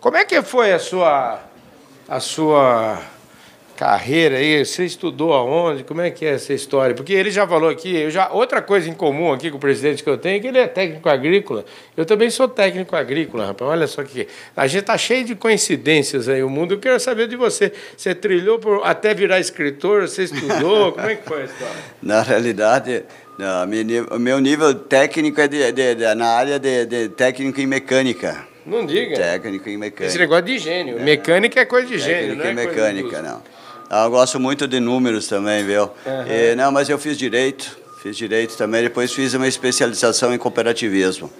Como 0.00 0.16
é 0.16 0.24
que 0.24 0.42
foi 0.42 0.72
a 0.72 0.80
sua 0.80 1.40
a 2.08 2.18
sua 2.18 3.00
carreira 3.76 4.36
aí, 4.36 4.64
você 4.64 4.84
estudou 4.84 5.32
aonde? 5.32 5.84
Como 5.84 6.00
é 6.00 6.10
que 6.10 6.24
é 6.24 6.30
essa 6.30 6.52
história? 6.52 6.94
Porque 6.94 7.12
ele 7.12 7.30
já 7.30 7.46
falou 7.46 7.68
aqui, 7.68 7.94
eu 7.94 8.10
já 8.10 8.30
outra 8.30 8.62
coisa 8.62 8.88
em 8.88 8.94
comum 8.94 9.32
aqui 9.32 9.50
com 9.50 9.56
o 9.56 9.60
presidente 9.60 10.02
que 10.02 10.08
eu 10.08 10.16
tenho, 10.16 10.36
é 10.36 10.40
que 10.40 10.46
ele 10.46 10.58
é 10.58 10.66
técnico 10.66 11.08
agrícola. 11.08 11.64
Eu 11.96 12.04
também 12.04 12.30
sou 12.30 12.48
técnico 12.48 12.94
agrícola, 12.96 13.46
rapaz. 13.46 13.70
Olha 13.70 13.86
só 13.86 14.02
que 14.02 14.26
a 14.56 14.66
gente 14.66 14.84
tá 14.84 14.96
cheio 14.96 15.24
de 15.24 15.34
coincidências 15.34 16.28
aí 16.28 16.42
o 16.42 16.48
mundo. 16.48 16.74
Eu 16.74 16.78
quero 16.78 16.98
saber 17.00 17.28
de 17.28 17.36
você. 17.36 17.72
Você 17.96 18.14
trilhou 18.14 18.58
por, 18.58 18.82
até 18.84 19.12
virar 19.12 19.40
escritor, 19.40 20.08
você 20.08 20.24
estudou, 20.24 20.92
como 20.94 21.06
é 21.08 21.16
que 21.16 21.24
foi 21.24 21.42
a 21.42 21.44
história? 21.44 21.76
Na 22.02 22.22
realidade, 22.22 23.04
o 24.10 24.18
meu 24.18 24.38
nível 24.38 24.74
técnico 24.74 25.40
é 25.40 25.48
de, 25.48 25.72
de, 25.72 25.94
de, 25.94 26.14
na 26.14 26.28
área 26.28 26.58
de, 26.58 26.86
de 26.86 27.08
técnico 27.10 27.60
em 27.60 27.66
mecânica. 27.66 28.46
Não 28.64 28.86
diga. 28.86 29.16
Técnico 29.16 29.68
em 29.68 29.76
mecânica. 29.76 30.06
Esse 30.06 30.18
negócio 30.18 30.44
de 30.44 30.58
gênio. 30.58 30.98
É. 30.98 31.02
Mecânica 31.02 31.60
é 31.60 31.64
coisa 31.64 31.86
de 31.86 31.98
gênio, 31.98 32.36
não 32.36 32.44
é 32.44 32.54
mecânica, 32.54 33.20
não. 33.20 33.42
Eu 34.02 34.10
gosto 34.10 34.40
muito 34.40 34.66
de 34.66 34.80
números 34.80 35.28
também, 35.28 35.64
viu? 35.64 35.84
Uhum. 35.84 36.26
E, 36.26 36.56
não, 36.56 36.72
mas 36.72 36.88
eu 36.88 36.98
fiz 36.98 37.16
direito, 37.16 37.78
fiz 38.02 38.16
direito 38.16 38.56
também, 38.56 38.82
depois 38.82 39.12
fiz 39.12 39.34
uma 39.34 39.46
especialização 39.46 40.34
em 40.34 40.38
cooperativismo. 40.38 41.30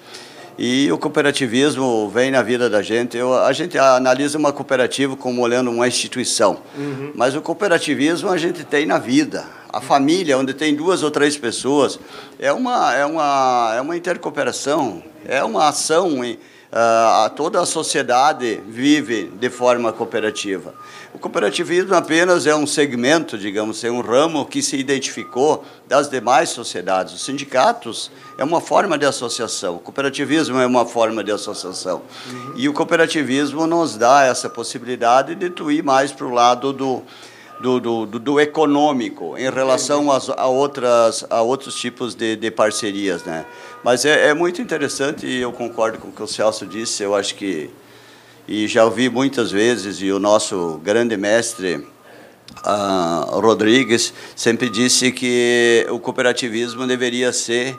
E 0.56 0.90
o 0.92 0.96
cooperativismo 0.96 2.08
vem 2.10 2.30
na 2.30 2.42
vida 2.42 2.70
da 2.70 2.80
gente. 2.80 3.16
Eu, 3.16 3.34
a 3.34 3.52
gente 3.52 3.76
analisa 3.76 4.38
uma 4.38 4.52
cooperativa 4.52 5.16
como 5.16 5.42
olhando 5.42 5.68
uma 5.68 5.88
instituição, 5.88 6.58
uhum. 6.78 7.10
mas 7.16 7.34
o 7.34 7.42
cooperativismo 7.42 8.30
a 8.30 8.36
gente 8.38 8.62
tem 8.62 8.86
na 8.86 8.98
vida. 8.98 9.44
A 9.72 9.80
família, 9.80 10.38
onde 10.38 10.54
tem 10.54 10.76
duas 10.76 11.02
ou 11.02 11.10
três 11.10 11.36
pessoas, 11.36 11.98
é 12.38 12.52
uma, 12.52 12.94
é 12.94 13.04
uma, 13.04 13.74
é 13.76 13.80
uma 13.80 13.96
intercooperação, 13.96 15.02
é 15.26 15.42
uma 15.42 15.66
ação. 15.66 16.24
Em, 16.24 16.38
uh, 16.74 17.30
toda 17.30 17.60
a 17.60 17.66
sociedade 17.66 18.60
vive 18.66 19.30
de 19.38 19.48
forma 19.48 19.92
cooperativa. 19.92 20.74
O 21.14 21.18
cooperativismo 21.18 21.94
apenas 21.94 22.46
é 22.46 22.54
um 22.54 22.66
segmento, 22.66 23.38
digamos, 23.38 23.84
é 23.84 23.90
um 23.90 24.00
ramo 24.00 24.44
que 24.44 24.60
se 24.60 24.76
identificou 24.76 25.64
das 25.86 26.08
demais 26.08 26.48
sociedades. 26.48 27.14
Os 27.14 27.24
sindicatos 27.24 28.10
é 28.36 28.42
uma 28.42 28.60
forma 28.60 28.98
de 28.98 29.06
associação, 29.06 29.76
o 29.76 29.78
cooperativismo 29.78 30.58
é 30.58 30.66
uma 30.66 30.84
forma 30.84 31.22
de 31.22 31.30
associação. 31.30 32.02
Uhum. 32.28 32.54
E 32.56 32.68
o 32.68 32.72
cooperativismo 32.72 33.66
nos 33.66 33.96
dá 33.96 34.24
essa 34.24 34.50
possibilidade 34.50 35.36
de 35.36 35.50
tu 35.50 35.70
ir 35.70 35.84
mais 35.84 36.10
para 36.10 36.26
o 36.26 36.30
lado 36.30 36.72
do, 36.72 37.02
do, 37.60 37.80
do, 37.80 38.06
do, 38.06 38.40
econômico 38.40 39.36
em 39.38 39.50
relação 39.50 40.10
a, 40.10 40.18
a, 40.36 40.46
outras, 40.46 41.24
a 41.30 41.40
outros 41.42 41.74
tipos 41.74 42.14
de, 42.14 42.36
de 42.36 42.50
parcerias. 42.50 43.24
Né? 43.24 43.44
Mas 43.82 44.04
é, 44.04 44.28
é 44.28 44.34
muito 44.34 44.60
interessante 44.60 45.26
e 45.26 45.40
eu 45.40 45.52
concordo 45.52 45.98
com 45.98 46.08
o 46.08 46.12
que 46.12 46.22
o 46.22 46.26
Celso 46.26 46.66
disse, 46.66 47.02
eu 47.02 47.14
acho 47.14 47.34
que, 47.34 47.70
e 48.46 48.66
já 48.66 48.84
ouvi 48.84 49.08
muitas 49.08 49.50
vezes, 49.50 50.00
e 50.02 50.10
o 50.10 50.18
nosso 50.18 50.80
grande 50.82 51.16
mestre 51.16 51.76
uh, 52.66 53.40
Rodrigues 53.40 54.12
sempre 54.34 54.68
disse 54.68 55.12
que 55.12 55.86
o 55.90 55.98
cooperativismo 55.98 56.86
deveria 56.86 57.32
ser 57.32 57.78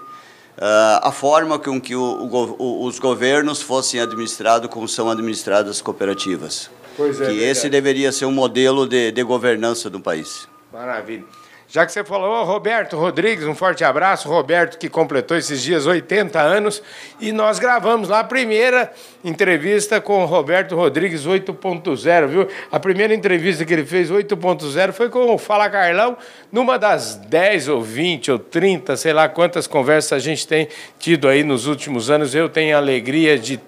Uh, 0.55 1.03
a 1.03 1.11
forma 1.11 1.59
com 1.59 1.81
que 1.81 1.97
o, 1.97 2.01
o, 2.01 2.85
os 2.85 2.97
governos 2.97 3.61
fossem 3.61 3.99
administrados 3.99 4.69
como 4.69 4.87
são 4.87 5.09
administradas 5.09 5.69
as 5.69 5.81
cooperativas. 5.81 6.69
Pois 6.95 7.19
é, 7.21 7.25
que 7.25 7.31
verdade. 7.31 7.49
esse 7.49 7.69
deveria 7.69 8.11
ser 8.11 8.25
um 8.25 8.31
modelo 8.31 8.87
de, 8.87 9.11
de 9.11 9.23
governança 9.23 9.89
do 9.89 9.99
país. 9.99 10.47
Maravilha. 10.71 11.23
Já 11.67 11.83
que 11.85 11.91
você 11.91 12.03
falou, 12.03 12.43
Roberto 12.45 12.95
Rodrigues, 12.95 13.43
um 13.45 13.55
forte 13.55 13.83
abraço. 13.83 14.29
Roberto 14.29 14.77
que 14.77 14.87
completou 14.87 15.35
esses 15.35 15.61
dias 15.61 15.87
80 15.87 16.39
anos 16.39 16.81
e 17.19 17.31
nós 17.31 17.57
gravamos 17.57 18.07
lá 18.07 18.19
a 18.19 18.23
primeira 18.23 18.93
entrevista 19.23 19.99
com 19.99 20.23
o 20.23 20.25
Roberto 20.25 20.75
Rodrigues 20.75 21.25
8.0, 21.25 22.27
viu? 22.27 22.47
A 22.71 22.79
primeira 22.79 23.15
entrevista 23.15 23.65
que 23.65 23.73
ele 23.73 23.85
fez 23.85 24.11
8.0 24.11 24.93
foi 24.93 25.09
com 25.09 25.33
o 25.33 25.37
Fala 25.39 25.67
Carlão, 25.69 26.15
numa 26.51 26.77
das 26.77 27.15
10 27.15 27.67
ou 27.69 27.81
20 27.81 28.31
ou 28.31 28.39
30, 28.39 28.95
sei 28.95 29.11
lá 29.11 29.27
quantas 29.27 29.65
conversas 29.65 30.13
a 30.13 30.19
gente 30.19 30.47
tem 30.47 30.69
tido 30.99 31.27
aí 31.27 31.43
nos 31.43 31.65
últimos 31.65 32.11
anos. 32.11 32.35
Eu 32.35 32.47
tenho 32.47 32.75
a 32.75 32.79
alegria 32.79 33.39
de 33.39 33.59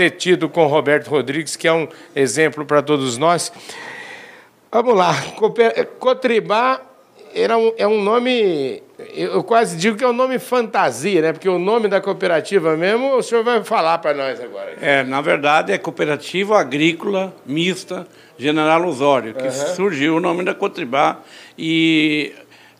ter 0.00 0.12
tido 0.12 0.48
com 0.48 0.66
Roberto 0.66 1.08
Rodrigues, 1.08 1.56
que 1.56 1.68
é 1.68 1.72
um 1.72 1.86
exemplo 2.16 2.64
para 2.64 2.80
todos 2.80 3.18
nós. 3.18 3.52
Vamos 4.72 4.96
lá, 4.96 5.14
Cotribá 5.98 6.80
era 7.34 7.58
um, 7.58 7.70
é 7.76 7.86
um 7.86 8.02
nome, 8.02 8.82
eu 9.14 9.44
quase 9.44 9.76
digo 9.76 9.98
que 9.98 10.02
é 10.02 10.08
um 10.08 10.14
nome 10.14 10.38
fantasia, 10.38 11.20
né? 11.20 11.32
Porque 11.34 11.48
o 11.48 11.58
nome 11.58 11.86
da 11.86 12.00
cooperativa 12.00 12.76
mesmo, 12.78 13.14
o 13.14 13.22
senhor 13.22 13.44
vai 13.44 13.62
falar 13.62 13.98
para 13.98 14.14
nós 14.14 14.40
agora. 14.40 14.74
É, 14.80 15.04
na 15.04 15.20
verdade, 15.20 15.70
é 15.70 15.76
Cooperativa 15.76 16.58
Agrícola 16.58 17.34
Mista 17.44 18.06
General 18.38 18.82
Osório, 18.86 19.34
que 19.34 19.44
uhum. 19.44 19.74
surgiu 19.74 20.16
o 20.16 20.20
nome 20.20 20.42
da 20.44 20.54
Cotribá 20.54 21.18
e 21.58 22.32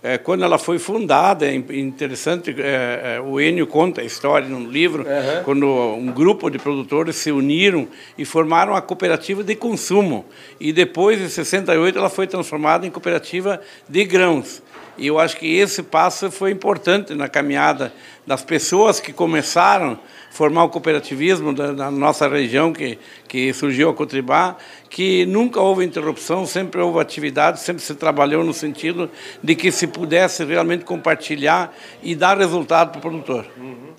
é, 0.03 0.17
quando 0.17 0.45
ela 0.45 0.59
foi 0.59 0.79
fundada, 0.79 1.47
é 1.47 1.55
interessante, 1.55 2.55
é, 2.59 3.17
é, 3.17 3.21
o 3.21 3.39
Enio 3.39 3.67
conta 3.67 4.01
a 4.01 4.05
história 4.05 4.49
no 4.49 4.71
livro, 4.71 5.03
uhum. 5.03 5.45
quando 5.45 5.67
um 5.67 6.07
grupo 6.07 6.49
de 6.49 6.59
produtores 6.59 7.17
se 7.17 7.31
uniram 7.31 7.87
e 8.17 8.25
formaram 8.25 8.75
a 8.75 8.81
cooperativa 8.81 9.45
de 9.45 9.55
consumo. 9.55 10.25
E 10.59 10.73
depois, 10.73 11.21
em 11.21 11.29
68, 11.29 11.99
ela 11.99 12.09
foi 12.09 12.27
transformada 12.27 12.87
em 12.87 12.91
cooperativa 12.91 13.61
de 13.89 14.05
grãos. 14.05 14.63
E 14.97 15.07
eu 15.07 15.19
acho 15.19 15.37
que 15.37 15.57
esse 15.57 15.83
passo 15.83 16.31
foi 16.31 16.51
importante 16.51 17.15
na 17.15 17.29
caminhada 17.29 17.93
das 18.27 18.43
pessoas 18.43 19.01
que 19.01 19.13
começaram 19.13 19.93
a 19.93 20.33
formar 20.33 20.65
o 20.65 20.69
cooperativismo 20.69 21.53
da, 21.53 21.73
da 21.73 21.91
nossa 21.91 22.29
região, 22.29 22.73
que, 22.73 22.99
que 23.27 23.53
surgiu 23.53 23.91
a 23.91 23.95
Cotribá, 23.95 24.57
que 24.89 25.27
nunca 25.27 25.61
houve 25.61 25.85
interrupção, 25.85 26.47
sempre 26.47 26.81
houve 26.81 27.01
atividade, 27.01 27.61
sempre 27.61 27.83
se 27.83 27.95
trabalhou 27.95 28.45
no 28.45 28.53
sentido 28.53 29.11
de 29.43 29.55
que 29.55 29.73
se 29.73 29.87
pudesse 29.87 30.45
realmente 30.45 30.85
compartilhar 30.85 31.75
e 32.03 32.15
dar 32.15 32.39
resultado 32.39 32.91
para 32.91 32.99
o 32.99 33.03
produtor. 33.03 33.47
Uhum. 33.57 33.91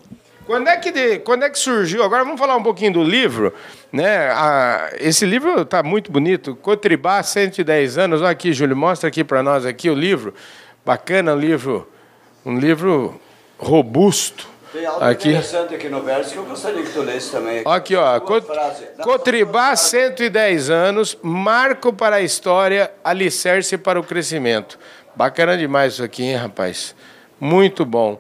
Quando 0.46 0.68
é, 0.68 0.76
que 0.76 1.20
quando 1.20 1.44
é 1.44 1.50
que 1.50 1.58
surgiu? 1.58 2.04
Agora 2.04 2.24
vamos 2.26 2.40
falar 2.40 2.58
um 2.58 2.64
pouquinho 2.64 2.92
do 2.92 3.04
livro. 3.04 3.54
Né? 3.90 4.30
esse 5.00 5.26
livro 5.26 5.62
está 5.62 5.84
muito 5.84 6.12
bonito. 6.12 6.56
Cotribá, 6.56 7.22
110 7.22 7.98
anos. 7.98 8.22
Olha 8.22 8.32
aqui, 8.32 8.52
Júlio, 8.52 8.76
mostra 8.76 9.08
aqui 9.08 9.24
para 9.24 9.44
nós 9.44 9.66
aqui 9.66 9.90
o 9.90 9.94
livro. 9.94 10.34
Bacana, 10.86 11.34
um 11.34 11.38
livro, 11.38 11.88
um 12.46 12.58
livro 12.58 13.20
robusto. 13.58 14.50
Tem 14.74 14.86
algo 14.86 15.04
aqui. 15.04 15.30
interessante 15.30 15.76
aqui 15.76 15.90
no 15.90 16.02
verso 16.02 16.32
que 16.32 16.38
eu 16.38 16.46
gostaria 16.46 16.82
que 16.82 16.92
tu 16.92 17.02
lesse 17.02 17.32
também. 17.32 17.62
Aqui, 17.66 17.96
ó. 17.96 18.20
Cot 18.22 18.48
Cotribá, 19.04 19.76
110 19.76 20.70
anos, 20.70 21.18
marco 21.22 21.92
para 21.92 22.18
a 22.18 22.22
história, 22.22 22.92
alicerce 23.04 23.78
para 23.78 24.00
o 24.00 24.04
crescimento. 24.04 24.80
Bacana 25.16 25.58
demais 25.58 25.94
isso 25.94 26.04
aqui, 26.04 26.24
hein, 26.24 26.36
rapaz? 26.36 26.96
Muito 27.40 27.86
bom. 27.86 28.20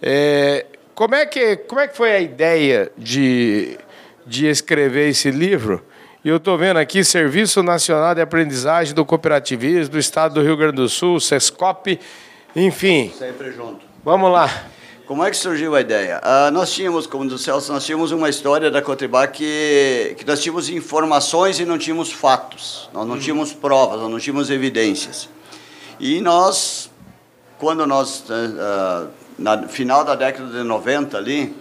É, 0.00 0.66
como, 0.94 1.14
é 1.14 1.26
que, 1.26 1.56
como 1.56 1.80
é 1.80 1.88
que 1.88 1.96
foi 1.96 2.12
a 2.12 2.20
ideia 2.20 2.92
de, 2.96 3.76
de 4.24 4.46
escrever 4.46 5.08
esse 5.08 5.30
livro? 5.30 5.84
E 6.28 6.30
eu 6.30 6.36
estou 6.36 6.58
vendo 6.58 6.76
aqui 6.76 7.02
Serviço 7.02 7.62
Nacional 7.62 8.14
de 8.14 8.20
Aprendizagem 8.20 8.92
do 8.94 9.02
Cooperativismo 9.02 9.92
do 9.92 9.98
Estado 9.98 10.34
do 10.34 10.42
Rio 10.42 10.58
Grande 10.58 10.76
do 10.76 10.86
Sul, 10.86 11.18
SESCOP, 11.18 11.98
enfim. 12.54 13.10
Sempre 13.18 13.50
junto. 13.50 13.80
Vamos 14.04 14.30
lá. 14.30 14.66
Como 15.06 15.24
é 15.24 15.30
que 15.30 15.36
surgiu 15.38 15.74
a 15.74 15.80
ideia? 15.80 16.20
Uh, 16.22 16.50
nós 16.50 16.70
tínhamos, 16.70 17.06
como 17.06 17.26
do 17.26 17.38
Celso, 17.38 17.72
nós 17.72 17.82
tínhamos 17.86 18.12
uma 18.12 18.28
história 18.28 18.70
da 18.70 18.82
Cotribá 18.82 19.26
que, 19.26 20.16
que 20.18 20.26
nós 20.26 20.42
tínhamos 20.42 20.68
informações 20.68 21.60
e 21.60 21.64
não 21.64 21.78
tínhamos 21.78 22.12
fatos. 22.12 22.90
Nós 22.92 23.06
não 23.06 23.14
uhum. 23.14 23.20
tínhamos 23.20 23.54
provas, 23.54 23.98
nós 23.98 24.10
não 24.10 24.18
tínhamos 24.18 24.50
evidências. 24.50 25.30
E 25.98 26.20
nós, 26.20 26.90
quando 27.58 27.86
nós, 27.86 28.26
uh, 28.28 29.08
na 29.38 29.66
final 29.66 30.04
da 30.04 30.14
década 30.14 30.50
de 30.50 30.62
90 30.62 31.16
ali, 31.16 31.56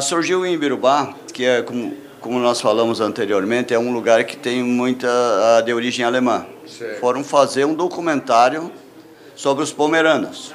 surgiu 0.00 0.46
em 0.46 0.54
Ibirubá, 0.54 1.12
que 1.34 1.44
é 1.44 1.60
como 1.60 2.08
como 2.20 2.38
nós 2.38 2.60
falamos 2.60 3.00
anteriormente, 3.00 3.72
é 3.72 3.78
um 3.78 3.92
lugar 3.92 4.24
que 4.24 4.36
tem 4.36 4.62
muita 4.62 5.08
uh, 5.08 5.62
de 5.64 5.72
origem 5.72 6.04
alemã. 6.04 6.46
Certo. 6.66 7.00
Foram 7.00 7.24
fazer 7.24 7.64
um 7.64 7.74
documentário 7.74 8.70
sobre 9.34 9.64
os 9.64 9.72
pomeranos. 9.72 10.54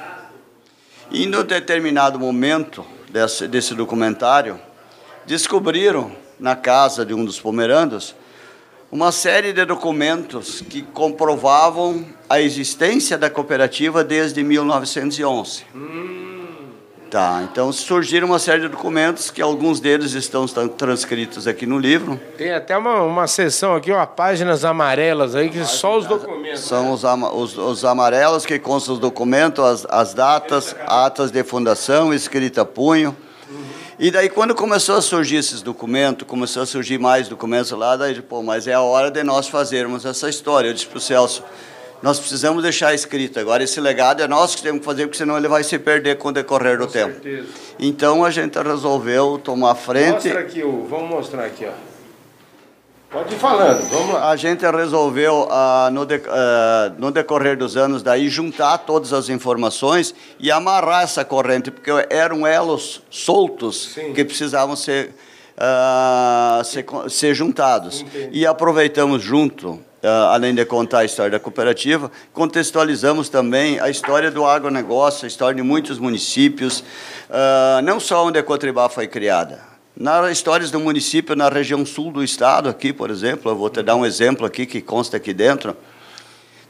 E 1.11 1.23
em 1.23 1.35
um 1.35 1.43
determinado 1.43 2.19
momento 2.19 2.85
desse, 3.09 3.47
desse 3.47 3.73
documentário, 3.73 4.59
descobriram 5.25 6.11
na 6.39 6.55
casa 6.55 7.05
de 7.05 7.13
um 7.13 7.25
dos 7.25 7.39
pomeranos 7.39 8.15
uma 8.91 9.11
série 9.11 9.51
de 9.51 9.65
documentos 9.65 10.61
que 10.61 10.81
comprovavam 10.81 12.05
a 12.29 12.39
existência 12.39 13.17
da 13.17 13.29
cooperativa 13.29 14.03
desde 14.03 14.43
1911. 14.43 15.63
Hum. 15.75 16.34
Tá, 17.09 17.47
então 17.49 17.71
surgiram 17.71 18.27
uma 18.27 18.39
série 18.39 18.61
de 18.61 18.67
documentos 18.67 19.29
que 19.29 19.41
alguns 19.41 19.79
deles 19.79 20.13
estão 20.13 20.47
transcritos 20.67 21.47
aqui 21.47 21.65
no 21.65 21.77
livro. 21.77 22.19
Tem 22.37 22.51
até 22.51 22.75
uma, 22.75 23.03
uma 23.03 23.27
seção 23.27 23.75
aqui, 23.75 23.91
uma 23.91 24.07
páginas 24.07 24.65
amarelas 24.65 25.35
aí, 25.35 25.49
que 25.49 25.59
Páginas, 25.59 25.79
só 25.79 25.97
os 25.97 26.05
documentos. 26.07 26.61
São 26.61 26.85
né? 26.85 26.91
os, 26.91 27.03
ama, 27.05 27.33
os, 27.33 27.57
os, 27.57 27.85
amarelos 27.85 28.45
que 28.45 28.57
constam 28.57 28.95
os 28.95 28.99
documentos, 28.99 29.63
as, 29.63 29.85
as 29.89 30.13
datas, 30.13 30.75
atas 30.87 31.31
de 31.31 31.43
fundação, 31.43 32.13
escrita 32.13 32.61
a 32.61 32.65
punho. 32.65 33.15
E 33.97 34.11
daí, 34.11 34.27
quando 34.27 34.53
começou 34.53 34.97
a 34.97 35.01
surgir 35.01 35.37
esses 35.37 35.61
documentos, 35.61 36.27
começou 36.27 36.63
a 36.63 36.65
surgir 36.65 36.97
mais 36.97 37.29
documentos 37.29 37.71
lá, 37.71 37.95
daí, 37.95 38.21
pô, 38.21 38.43
mas 38.43 38.67
é 38.67 38.73
a 38.73 38.81
hora 38.81 39.09
de 39.09 39.23
nós 39.23 39.47
fazermos 39.47 40.05
essa 40.05 40.27
história. 40.27 40.67
Eu 40.67 40.73
disse 40.73 40.87
para 40.87 40.97
o 40.97 41.01
Celso, 41.01 41.43
nós 42.01 42.19
precisamos 42.19 42.63
deixar 42.63 42.93
escrito. 42.93 43.39
Agora, 43.39 43.63
esse 43.63 43.79
legado 43.79 44.21
é 44.21 44.27
nosso 44.27 44.57
que 44.57 44.63
temos 44.63 44.79
que 44.79 44.85
fazer, 44.85 45.03
porque 45.03 45.17
senão 45.17 45.37
ele 45.37 45.47
vai 45.47 45.63
se 45.63 45.79
perder 45.79 46.17
com 46.17 46.29
o 46.29 46.31
decorrer 46.31 46.77
do 46.77 46.85
com 46.85 46.93
tempo. 46.93 47.13
Certeza. 47.13 47.47
Então, 47.79 48.23
a 48.23 48.31
gente 48.31 48.57
resolveu 48.59 49.39
tomar 49.43 49.75
frente. 49.75 50.27
Mostra 50.27 50.39
aqui, 50.39 50.61
vamos 50.61 51.09
mostrar 51.09 51.45
aqui, 51.45 51.65
ó. 51.65 51.95
Pode 53.15 53.33
ir 53.33 53.37
falando, 53.37 53.81
vamos 53.89 54.13
lá. 54.13 54.29
A 54.29 54.35
gente 54.35 54.65
resolveu, 54.69 55.47
uh, 55.49 55.89
no, 55.89 56.05
de, 56.05 56.15
uh, 56.17 56.21
no 56.97 57.11
decorrer 57.11 57.55
dos 57.55 57.77
anos, 57.77 58.03
daí 58.03 58.27
juntar 58.27 58.79
todas 58.79 59.13
as 59.13 59.29
informações 59.29 60.13
e 60.37 60.51
amarrar 60.51 61.03
essa 61.03 61.23
corrente, 61.23 61.71
porque 61.71 61.91
eram 62.09 62.45
elos 62.45 63.01
soltos 63.09 63.93
Sim. 63.93 64.11
que 64.11 64.25
precisavam 64.25 64.75
ser, 64.75 65.11
uh, 65.55 66.61
ser, 66.65 66.85
ser, 67.09 67.33
juntados. 67.33 68.01
Entendi. 68.01 68.39
E 68.39 68.45
aproveitamos 68.45 69.23
junto, 69.23 69.79
além 70.29 70.53
de 70.53 70.65
contar 70.65 70.99
a 70.99 71.05
história 71.05 71.31
da 71.31 71.39
cooperativa, 71.39 72.11
contextualizamos 72.33 73.29
também 73.29 73.79
a 73.79 73.89
história 73.89 74.29
do 74.29 74.45
agronegócio, 74.45 75.25
a 75.25 75.27
história 75.27 75.55
de 75.55 75.61
muitos 75.61 75.99
municípios, 75.99 76.83
não 77.83 77.99
só 77.99 78.25
onde 78.25 78.37
a 78.37 78.43
Cotribá 78.43 78.89
foi 78.89 79.07
criada 79.07 79.75
nas 79.97 80.29
histórias 80.29 80.71
do 80.71 80.79
município 80.79 81.37
na 81.37 81.47
região 81.47 81.85
sul 81.85 82.11
do 82.11 82.21
estado, 82.21 82.67
aqui, 82.67 82.91
por 82.91 83.09
exemplo, 83.09 83.49
eu 83.49 83.55
vou 83.55 83.69
te 83.69 83.81
dar 83.81 83.95
um 83.95 84.05
exemplo 84.05 84.45
aqui 84.45 84.65
que 84.65 84.81
consta 84.81 85.15
aqui 85.15 85.33
dentro. 85.33 85.75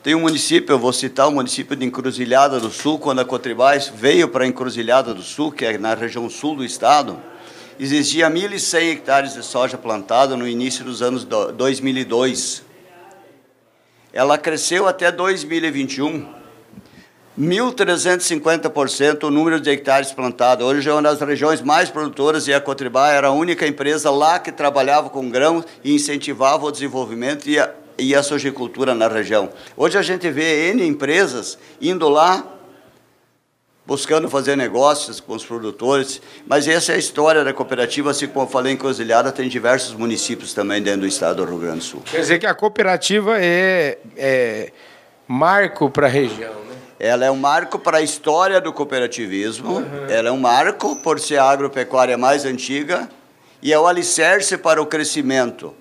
Tem 0.03 0.13
um 0.13 0.19
município, 0.19 0.73
eu 0.73 0.77
vou 0.77 0.93
citar 0.93 1.27
o 1.27 1.31
município 1.31 1.75
de 1.75 1.83
Encruzilhada 1.83 2.59
do 2.59 2.69
Sul, 2.69 2.99
quando 2.99 3.21
a 3.21 3.25
Cotribás 3.25 3.91
veio 3.93 4.27
para 4.27 4.45
Encruzilhada 4.45 5.11
do 5.11 5.23
Sul, 5.23 5.51
que 5.51 5.65
é 5.65 5.75
na 5.79 5.95
região 5.95 6.29
sul 6.29 6.55
do 6.55 6.63
estado, 6.63 7.17
existia 7.79 8.29
1.100 8.29 8.91
hectares 8.91 9.33
de 9.33 9.43
soja 9.43 9.75
plantada 9.75 10.37
no 10.37 10.47
início 10.47 10.85
dos 10.85 11.01
anos 11.01 11.25
2002. 11.25 12.64
Ela 14.15 14.37
cresceu 14.37 14.87
até 14.87 15.11
2021 15.11 16.25
1.350% 17.37 19.25
o 19.25 19.29
número 19.29 19.59
de 19.59 19.69
hectares 19.69 20.13
plantados. 20.13 20.65
Hoje 20.65 20.89
é 20.89 20.93
uma 20.93 21.01
das 21.01 21.19
regiões 21.19 21.61
mais 21.61 21.89
produtoras 21.89 22.47
e 22.47 22.53
a 22.53 22.61
Cotribá 22.61 23.09
era 23.09 23.27
a 23.27 23.31
única 23.31 23.67
empresa 23.67 24.09
lá 24.09 24.39
que 24.39 24.53
trabalhava 24.53 25.09
com 25.09 25.29
grãos 25.29 25.65
e 25.83 25.93
incentivava 25.93 26.65
o 26.65 26.71
desenvolvimento 26.71 27.49
e 27.49 27.59
a, 27.59 27.69
e 27.99 28.15
a 28.15 28.23
sojicultura 28.23 28.95
na 28.95 29.09
região. 29.09 29.49
Hoje 29.75 29.97
a 29.97 30.01
gente 30.01 30.31
vê 30.31 30.69
N 30.69 30.87
empresas 30.87 31.57
indo 31.81 32.07
lá 32.07 32.54
buscando 33.85 34.29
fazer 34.29 34.55
negócios 34.55 35.19
com 35.19 35.33
os 35.33 35.45
produtores, 35.45 36.21
mas 36.47 36.67
essa 36.67 36.91
é 36.91 36.95
a 36.95 36.97
história 36.97 37.43
da 37.43 37.53
cooperativa, 37.53 38.11
assim 38.11 38.27
como 38.27 38.45
eu 38.45 38.49
falei 38.49 38.73
em 38.73 38.77
Cruzilhada, 38.77 39.31
tem 39.31 39.47
diversos 39.47 39.93
municípios 39.93 40.53
também 40.53 40.81
dentro 40.81 41.01
do 41.01 41.07
estado 41.07 41.45
do 41.45 41.51
Rio 41.51 41.59
Grande 41.59 41.79
do 41.79 41.83
Sul. 41.83 42.01
Quer 42.05 42.19
dizer 42.19 42.39
que 42.39 42.47
a 42.47 42.55
cooperativa 42.55 43.37
é, 43.39 43.99
é 44.17 44.71
marco 45.27 45.89
para 45.89 46.07
a 46.07 46.09
região, 46.09 46.53
ela 46.99 47.25
é 47.25 47.31
um 47.31 47.35
marco 47.35 47.77
para 47.77 47.97
a 47.97 48.01
história 48.01 48.59
do 48.59 48.73
cooperativismo, 48.73 49.79
uhum. 49.79 50.09
ela 50.09 50.29
é 50.29 50.31
um 50.31 50.39
marco 50.39 50.95
por 50.95 51.19
ser 51.19 51.37
a 51.37 51.43
agropecuária 51.43 52.17
mais 52.17 52.45
antiga 52.45 53.07
e 53.61 53.71
é 53.71 53.79
o 53.79 53.85
alicerce 53.85 54.57
para 54.57 54.81
o 54.81 54.85
crescimento 54.85 55.73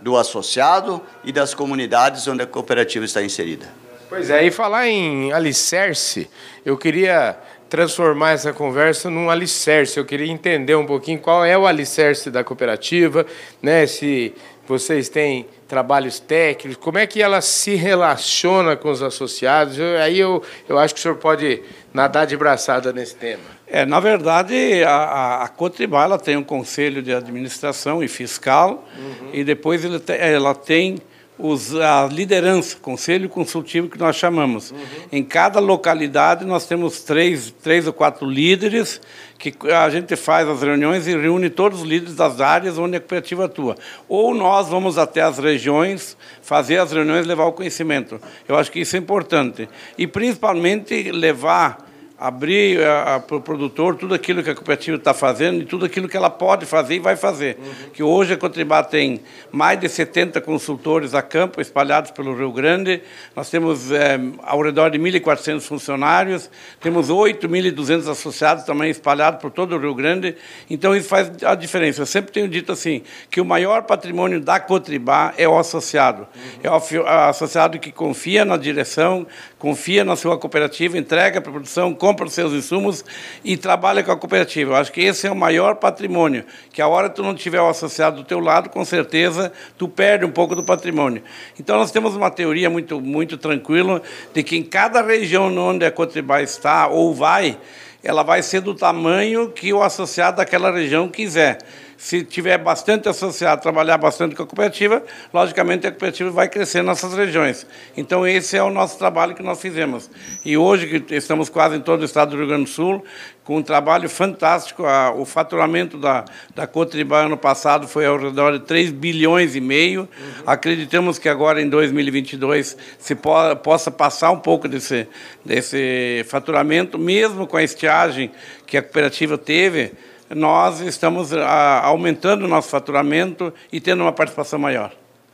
do 0.00 0.16
associado 0.16 1.00
e 1.24 1.32
das 1.32 1.54
comunidades 1.54 2.26
onde 2.28 2.42
a 2.42 2.46
cooperativa 2.46 3.04
está 3.04 3.22
inserida. 3.22 3.66
Pois 4.08 4.30
é, 4.30 4.44
e 4.44 4.50
falar 4.50 4.86
em 4.86 5.32
alicerce, 5.32 6.30
eu 6.64 6.76
queria 6.76 7.36
transformar 7.68 8.32
essa 8.32 8.52
conversa 8.52 9.10
num 9.10 9.28
alicerce. 9.28 9.98
Eu 9.98 10.04
queria 10.04 10.30
entender 10.30 10.74
um 10.74 10.86
pouquinho 10.86 11.18
qual 11.18 11.44
é 11.44 11.56
o 11.56 11.66
alicerce 11.66 12.30
da 12.30 12.44
cooperativa, 12.44 13.26
né? 13.60 13.86
Se 13.86 14.32
vocês 14.66 15.08
têm 15.08 15.46
trabalhos 15.68 16.18
técnicos, 16.18 16.82
como 16.82 16.98
é 16.98 17.06
que 17.06 17.22
ela 17.22 17.40
se 17.40 17.74
relaciona 17.74 18.76
com 18.76 18.90
os 18.90 19.02
associados? 19.02 19.78
Eu, 19.78 19.98
aí 19.98 20.18
eu, 20.18 20.42
eu 20.68 20.78
acho 20.78 20.94
que 20.94 21.00
o 21.00 21.02
senhor 21.02 21.16
pode 21.16 21.62
nadar 21.92 22.26
de 22.26 22.36
braçada 22.36 22.92
nesse 22.92 23.14
tema. 23.16 23.42
É, 23.66 23.84
na 23.84 23.98
verdade, 23.98 24.84
a, 24.84 25.42
a 25.42 25.48
Cotribá 25.48 26.04
ela 26.04 26.18
tem 26.18 26.36
um 26.36 26.44
conselho 26.44 27.02
de 27.02 27.12
administração 27.12 28.02
e 28.02 28.08
fiscal, 28.08 28.84
uhum. 28.96 29.30
e 29.32 29.42
depois 29.42 29.84
ela 29.84 29.98
tem, 29.98 30.16
ela 30.16 30.54
tem 30.54 30.98
os, 31.38 31.74
a 31.74 32.06
liderança, 32.06 32.76
conselho 32.80 33.28
consultivo 33.28 33.88
que 33.88 33.98
nós 33.98 34.16
chamamos. 34.16 34.70
Uhum. 34.70 34.78
Em 35.12 35.22
cada 35.22 35.60
localidade 35.60 36.44
nós 36.44 36.66
temos 36.66 37.02
três, 37.02 37.52
três 37.62 37.86
ou 37.86 37.92
quatro 37.92 38.28
líderes 38.28 39.00
que 39.38 39.54
a 39.70 39.88
gente 39.90 40.16
faz 40.16 40.48
as 40.48 40.62
reuniões 40.62 41.06
e 41.06 41.16
reúne 41.16 41.50
todos 41.50 41.82
os 41.82 41.86
líderes 41.86 42.14
das 42.14 42.40
áreas 42.40 42.78
onde 42.78 42.96
a 42.96 43.00
cooperativa 43.00 43.44
atua. 43.44 43.76
Ou 44.08 44.34
nós 44.34 44.68
vamos 44.68 44.96
até 44.96 45.20
as 45.20 45.38
regiões 45.38 46.16
fazer 46.40 46.78
as 46.78 46.90
reuniões 46.92 47.26
levar 47.26 47.44
o 47.44 47.52
conhecimento. 47.52 48.18
Eu 48.48 48.56
acho 48.56 48.72
que 48.72 48.80
isso 48.80 48.96
é 48.96 48.98
importante. 48.98 49.68
E 49.98 50.06
principalmente 50.06 51.10
levar 51.12 51.85
abrir 52.18 52.78
para 53.26 53.36
o 53.36 53.40
produtor 53.40 53.94
tudo 53.96 54.14
aquilo 54.14 54.42
que 54.42 54.48
a 54.48 54.54
cooperativa 54.54 54.96
está 54.96 55.12
fazendo 55.12 55.62
e 55.62 55.64
tudo 55.66 55.84
aquilo 55.84 56.08
que 56.08 56.16
ela 56.16 56.30
pode 56.30 56.64
fazer 56.64 56.94
e 56.94 56.98
vai 56.98 57.14
fazer. 57.14 57.58
Uhum. 57.58 57.90
Que 57.92 58.02
hoje 58.02 58.32
a 58.32 58.36
Cotribá 58.36 58.82
tem 58.82 59.20
mais 59.52 59.78
de 59.78 59.88
70 59.88 60.40
consultores 60.40 61.14
a 61.14 61.20
campo 61.20 61.60
espalhados 61.60 62.10
pelo 62.10 62.34
Rio 62.34 62.50
Grande, 62.52 63.02
nós 63.34 63.50
temos 63.50 63.92
é, 63.92 64.18
ao 64.42 64.62
redor 64.62 64.90
de 64.90 64.98
1.400 64.98 65.60
funcionários, 65.60 66.50
temos 66.80 67.10
8.200 67.10 68.10
associados 68.10 68.64
também 68.64 68.90
espalhados 68.90 69.40
por 69.40 69.50
todo 69.50 69.76
o 69.76 69.78
Rio 69.78 69.94
Grande, 69.94 70.36
então 70.70 70.96
isso 70.96 71.08
faz 71.08 71.30
a 71.42 71.54
diferença. 71.54 72.00
Eu 72.00 72.06
sempre 72.06 72.32
tenho 72.32 72.48
dito 72.48 72.72
assim, 72.72 73.02
que 73.30 73.40
o 73.40 73.44
maior 73.44 73.82
patrimônio 73.82 74.40
da 74.40 74.58
Cotribá 74.58 75.34
é 75.36 75.46
o 75.46 75.58
associado. 75.58 76.26
Uhum. 76.34 76.60
É 76.62 76.70
o 76.70 77.06
associado 77.28 77.78
que 77.78 77.92
confia 77.92 78.44
na 78.44 78.56
direção, 78.56 79.26
confia 79.58 80.04
na 80.04 80.16
sua 80.16 80.38
cooperativa, 80.38 80.96
entrega 80.96 81.40
para 81.40 81.50
a 81.50 81.52
produção, 81.52 81.92
compra 82.06 82.26
os 82.26 82.34
seus 82.34 82.52
insumos 82.52 83.04
e 83.44 83.56
trabalha 83.56 84.00
com 84.00 84.12
a 84.12 84.16
cooperativa. 84.16 84.70
Eu 84.70 84.76
acho 84.76 84.92
que 84.92 85.00
esse 85.00 85.26
é 85.26 85.30
o 85.30 85.34
maior 85.34 85.74
patrimônio, 85.74 86.44
que 86.72 86.80
a 86.80 86.86
hora 86.86 87.08
que 87.10 87.16
tu 87.16 87.22
não 87.24 87.34
tiver 87.34 87.60
o 87.60 87.68
associado 87.68 88.18
do 88.18 88.24
teu 88.24 88.38
lado, 88.38 88.70
com 88.70 88.84
certeza 88.84 89.52
tu 89.76 89.88
perde 89.88 90.24
um 90.24 90.30
pouco 90.30 90.54
do 90.54 90.62
patrimônio. 90.62 91.20
Então 91.58 91.76
nós 91.76 91.90
temos 91.90 92.14
uma 92.14 92.30
teoria 92.30 92.70
muito 92.70 93.00
muito 93.00 93.36
tranquila 93.36 94.00
de 94.32 94.44
que 94.44 94.56
em 94.56 94.62
cada 94.62 95.02
região 95.02 95.52
onde 95.58 95.84
a 95.84 95.90
Cotribá 95.90 96.40
está 96.40 96.86
ou 96.86 97.12
vai, 97.12 97.58
ela 98.04 98.22
vai 98.22 98.40
ser 98.40 98.60
do 98.60 98.72
tamanho 98.72 99.50
que 99.50 99.72
o 99.72 99.82
associado 99.82 100.36
daquela 100.36 100.70
região 100.70 101.08
quiser 101.08 101.58
se 101.96 102.22
tiver 102.22 102.58
bastante 102.58 103.08
associado, 103.08 103.62
trabalhar 103.62 103.96
bastante 103.96 104.34
com 104.34 104.42
a 104.42 104.46
cooperativa, 104.46 105.02
logicamente 105.32 105.86
a 105.86 105.90
cooperativa 105.90 106.30
vai 106.30 106.48
crescer 106.48 106.82
nessas 106.82 107.14
regiões. 107.14 107.66
Então, 107.96 108.26
esse 108.26 108.56
é 108.56 108.62
o 108.62 108.70
nosso 108.70 108.98
trabalho 108.98 109.34
que 109.34 109.42
nós 109.42 109.60
fizemos. 109.60 110.10
E 110.44 110.56
hoje, 110.56 111.00
que 111.00 111.14
estamos 111.14 111.48
quase 111.48 111.76
em 111.76 111.80
todo 111.80 112.02
o 112.02 112.04
estado 112.04 112.30
do 112.30 112.36
Rio 112.36 112.46
Grande 112.46 112.64
do 112.64 112.70
Sul, 112.70 113.02
com 113.46 113.58
um 113.58 113.62
trabalho 113.62 114.08
fantástico, 114.08 114.82
o 115.16 115.24
faturamento 115.24 115.96
da, 115.96 116.24
da 116.54 116.66
Cotribá 116.66 117.20
ano 117.20 117.36
passado 117.36 117.86
foi 117.86 118.04
ao 118.04 118.18
redor 118.18 118.58
de 118.58 118.64
3 118.64 118.90
bilhões 118.90 119.54
e 119.54 119.60
meio. 119.60 120.00
Uhum. 120.00 120.42
Acreditamos 120.44 121.16
que 121.16 121.28
agora, 121.28 121.62
em 121.62 121.68
2022, 121.68 122.76
se 122.98 123.14
po 123.14 123.30
possa 123.62 123.88
passar 123.88 124.32
um 124.32 124.40
pouco 124.40 124.66
desse, 124.66 125.06
desse 125.44 126.24
faturamento, 126.28 126.98
mesmo 126.98 127.46
com 127.46 127.56
a 127.56 127.62
estiagem 127.62 128.32
que 128.66 128.76
a 128.76 128.82
cooperativa 128.82 129.38
teve, 129.38 129.92
nós 130.34 130.80
estamos 130.80 131.32
ah, 131.32 131.80
aumentando 131.84 132.44
o 132.44 132.48
nosso 132.48 132.68
faturamento 132.68 133.52
e 133.72 133.80
tendo 133.80 134.02
uma 134.02 134.12
participação 134.12 134.58
maior. 134.58 134.92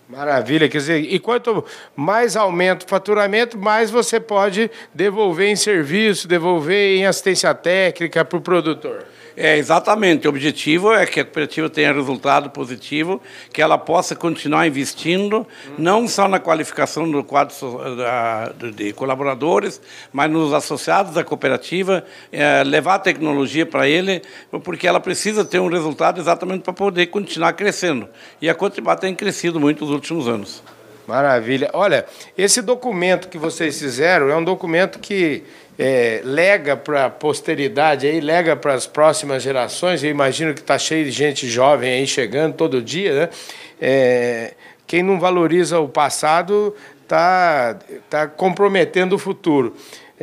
Maravilha, 0.08 0.68
quer 0.68 0.78
dizer, 0.78 0.98
e 0.98 1.18
quanto 1.18 1.64
mais 1.96 2.36
aumenta 2.36 2.84
o 2.84 2.88
faturamento, 2.88 3.56
mais 3.56 3.90
você 3.90 4.20
pode 4.20 4.70
devolver 4.92 5.48
em 5.48 5.56
serviço, 5.56 6.28
devolver 6.28 6.98
em 6.98 7.06
assistência 7.06 7.54
técnica 7.54 8.22
para 8.22 8.36
o 8.36 8.40
produtor. 8.40 9.06
É, 9.36 9.56
exatamente. 9.56 10.26
O 10.26 10.30
objetivo 10.30 10.92
é 10.92 11.06
que 11.06 11.20
a 11.20 11.24
cooperativa 11.24 11.70
tenha 11.70 11.92
resultado 11.92 12.50
positivo, 12.50 13.20
que 13.52 13.62
ela 13.62 13.78
possa 13.78 14.14
continuar 14.14 14.66
investindo, 14.66 15.46
não 15.78 16.06
só 16.06 16.28
na 16.28 16.38
qualificação 16.38 17.10
do 17.10 17.24
quadro 17.24 17.54
de 18.74 18.92
colaboradores, 18.92 19.80
mas 20.12 20.30
nos 20.30 20.52
associados 20.52 21.14
da 21.14 21.24
cooperativa, 21.24 22.04
é, 22.30 22.62
levar 22.64 22.96
a 22.96 22.98
tecnologia 22.98 23.64
para 23.64 23.88
ele, 23.88 24.22
porque 24.62 24.86
ela 24.86 25.00
precisa 25.00 25.44
ter 25.44 25.60
um 25.60 25.68
resultado 25.68 26.20
exatamente 26.20 26.62
para 26.62 26.72
poder 26.72 27.06
continuar 27.06 27.54
crescendo. 27.54 28.08
E 28.40 28.48
a 28.48 28.54
Cotribá 28.54 28.96
tem 28.96 29.14
crescido 29.14 29.58
muito 29.58 29.84
nos 29.84 29.94
últimos 29.94 30.28
anos. 30.28 30.62
Maravilha. 31.06 31.68
Olha, 31.72 32.06
esse 32.38 32.62
documento 32.62 33.28
que 33.28 33.36
vocês 33.36 33.78
fizeram 33.78 34.30
é 34.30 34.36
um 34.36 34.44
documento 34.44 34.98
que 34.98 35.42
é, 35.78 36.20
lega 36.24 36.76
para 36.76 37.06
a 37.06 37.10
posteridade, 37.10 38.06
aí, 38.06 38.20
lega 38.20 38.54
para 38.54 38.74
as 38.74 38.86
próximas 38.86 39.42
gerações. 39.42 40.02
Eu 40.02 40.10
imagino 40.10 40.54
que 40.54 40.60
está 40.60 40.78
cheio 40.78 41.04
de 41.04 41.10
gente 41.10 41.48
jovem 41.48 41.92
aí 41.92 42.06
chegando 42.06 42.54
todo 42.54 42.82
dia. 42.82 43.14
Né? 43.14 43.28
É, 43.80 44.54
quem 44.86 45.02
não 45.02 45.18
valoriza 45.18 45.80
o 45.80 45.88
passado 45.88 46.74
está 47.02 47.78
tá 48.08 48.26
comprometendo 48.26 49.14
o 49.14 49.18
futuro. 49.18 49.74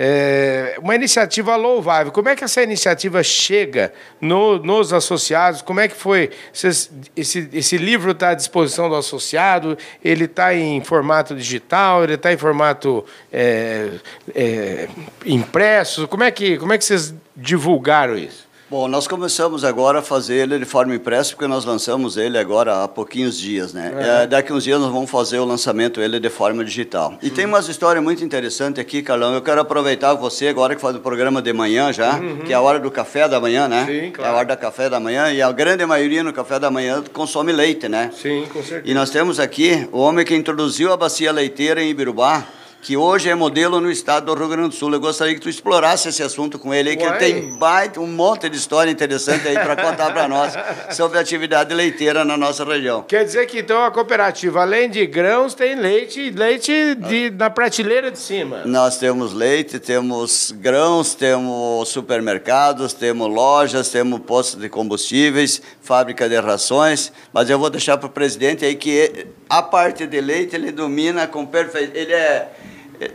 É 0.01 0.77
uma 0.81 0.95
iniciativa 0.95 1.57
louvável. 1.57 2.09
Como 2.09 2.29
é 2.29 2.35
que 2.35 2.41
essa 2.41 2.63
iniciativa 2.63 3.21
chega 3.21 3.91
no, 4.21 4.57
nos 4.57 4.93
associados? 4.93 5.61
Como 5.61 5.81
é 5.81 5.89
que 5.89 5.95
foi? 5.95 6.29
Esse, 6.53 6.89
esse, 7.17 7.49
esse 7.51 7.77
livro 7.77 8.11
está 8.11 8.29
à 8.29 8.33
disposição 8.33 8.87
do 8.87 8.95
associado? 8.95 9.77
Ele 10.01 10.23
está 10.23 10.55
em 10.55 10.81
formato 10.81 11.35
digital? 11.35 12.01
Ele 12.01 12.13
está 12.13 12.31
em 12.31 12.37
formato 12.37 13.03
é, 13.29 13.89
é, 14.33 14.87
impresso? 15.25 16.07
Como 16.07 16.23
é, 16.23 16.31
que, 16.31 16.57
como 16.57 16.71
é 16.71 16.77
que 16.77 16.85
vocês 16.85 17.13
divulgaram 17.35 18.17
isso? 18.17 18.48
Bom, 18.69 18.87
nós 18.87 19.07
começamos 19.07 19.63
agora 19.63 19.97
a 19.97 20.01
fazer 20.03 20.35
ele 20.35 20.59
de 20.59 20.65
forma 20.65 20.93
impressa, 20.93 21.31
porque 21.31 21.47
nós 21.47 21.65
lançamos 21.65 22.17
ele 22.17 22.37
agora 22.37 22.83
há 22.83 22.87
pouquinhos 22.87 23.35
dias, 23.35 23.73
né? 23.73 23.91
É. 23.97 24.23
É, 24.23 24.27
daqui 24.27 24.53
uns 24.53 24.63
dias 24.63 24.79
nós 24.79 24.91
vamos 24.91 25.09
fazer 25.09 25.39
o 25.39 25.45
lançamento 25.45 25.99
ele 25.99 26.19
de 26.19 26.29
forma 26.29 26.63
digital. 26.63 27.17
E 27.19 27.29
uhum. 27.29 27.33
tem 27.33 27.45
umas 27.47 27.67
histórias 27.67 28.03
muito 28.03 28.23
interessantes 28.23 28.79
aqui, 28.79 29.01
Carlão. 29.01 29.33
Eu 29.33 29.41
quero 29.41 29.59
aproveitar 29.59 30.13
você 30.13 30.49
agora 30.49 30.75
que 30.75 30.81
faz 30.81 30.95
o 30.95 30.99
programa 30.99 31.41
de 31.41 31.51
manhã 31.51 31.91
já, 31.91 32.19
uhum. 32.19 32.41
que 32.45 32.53
é 32.53 32.55
a 32.55 32.61
hora 32.61 32.79
do 32.79 32.91
café 32.91 33.27
da 33.27 33.39
manhã, 33.39 33.67
né? 33.67 33.87
Sim, 33.87 34.11
claro. 34.11 34.29
É 34.29 34.35
a 34.35 34.37
hora 34.37 34.55
do 34.55 34.61
café 34.61 34.87
da 34.87 34.99
manhã 34.99 35.33
e 35.33 35.41
a 35.41 35.51
grande 35.51 35.83
maioria 35.87 36.23
no 36.23 36.31
café 36.31 36.59
da 36.59 36.69
manhã 36.69 37.03
consome 37.11 37.51
leite, 37.51 37.89
né? 37.89 38.11
Sim, 38.13 38.45
com 38.53 38.61
certeza. 38.61 38.83
E 38.85 38.93
nós 38.93 39.09
temos 39.09 39.39
aqui 39.39 39.89
o 39.91 39.97
homem 39.97 40.23
que 40.23 40.35
introduziu 40.35 40.93
a 40.93 40.97
bacia 40.97 41.31
leiteira 41.31 41.81
em 41.81 41.89
Ibirubá, 41.89 42.45
que 42.81 42.95
hoje 42.95 43.29
é 43.29 43.35
modelo 43.35 43.81
no 43.81 43.91
estado 43.91 44.25
do 44.25 44.39
Rio 44.39 44.47
Grande 44.47 44.69
do 44.69 44.75
Sul. 44.75 44.93
Eu 44.93 44.99
gostaria 44.99 45.33
que 45.33 45.41
tu 45.41 45.49
explorasse 45.49 46.09
esse 46.09 46.23
assunto 46.23 46.57
com 46.57 46.73
ele, 46.73 46.91
aí, 46.91 46.97
que 46.97 47.03
ele 47.03 47.17
tem 47.17 47.49
baita, 47.57 47.99
um 47.99 48.07
monte 48.07 48.49
de 48.49 48.57
história 48.57 48.89
interessante 48.89 49.47
aí 49.47 49.55
para 49.55 49.75
contar 49.75 50.11
para 50.11 50.27
nós 50.27 50.53
sobre 50.95 51.17
a 51.17 51.21
atividade 51.21 51.73
leiteira 51.73 52.23
na 52.23 52.37
nossa 52.37 52.63
região. 52.63 53.03
Quer 53.03 53.25
dizer 53.25 53.45
que 53.47 53.59
então 53.59 53.83
a 53.83 53.91
cooperativa, 53.91 54.61
além 54.61 54.89
de 54.89 55.05
grãos, 55.05 55.53
tem 55.53 55.75
leite, 55.75 56.31
leite 56.31 56.95
de, 56.95 57.29
na 57.31 57.49
prateleira 57.49 58.09
de 58.11 58.19
cima. 58.19 58.63
Nós 58.65 58.97
temos 58.97 59.33
leite, 59.33 59.79
temos 59.79 60.51
grãos, 60.51 61.13
temos 61.13 61.89
supermercados, 61.89 62.93
temos 62.93 63.29
lojas, 63.29 63.89
temos 63.89 64.19
postos 64.21 64.59
de 64.59 64.69
combustíveis, 64.69 65.61
fábrica 65.81 66.29
de 66.29 66.39
rações, 66.39 67.11
mas 67.33 67.49
eu 67.49 67.59
vou 67.59 67.69
deixar 67.69 67.97
para 67.97 68.07
o 68.07 68.09
presidente 68.09 68.63
aí 68.63 68.75
que 68.75 69.27
a 69.49 69.61
parte 69.61 70.05
de 70.05 70.21
leite 70.21 70.55
ele 70.55 70.71
domina 70.71 71.27
com 71.27 71.45
perfeição. 71.45 71.91
Ele 71.93 72.13
é 72.13 72.49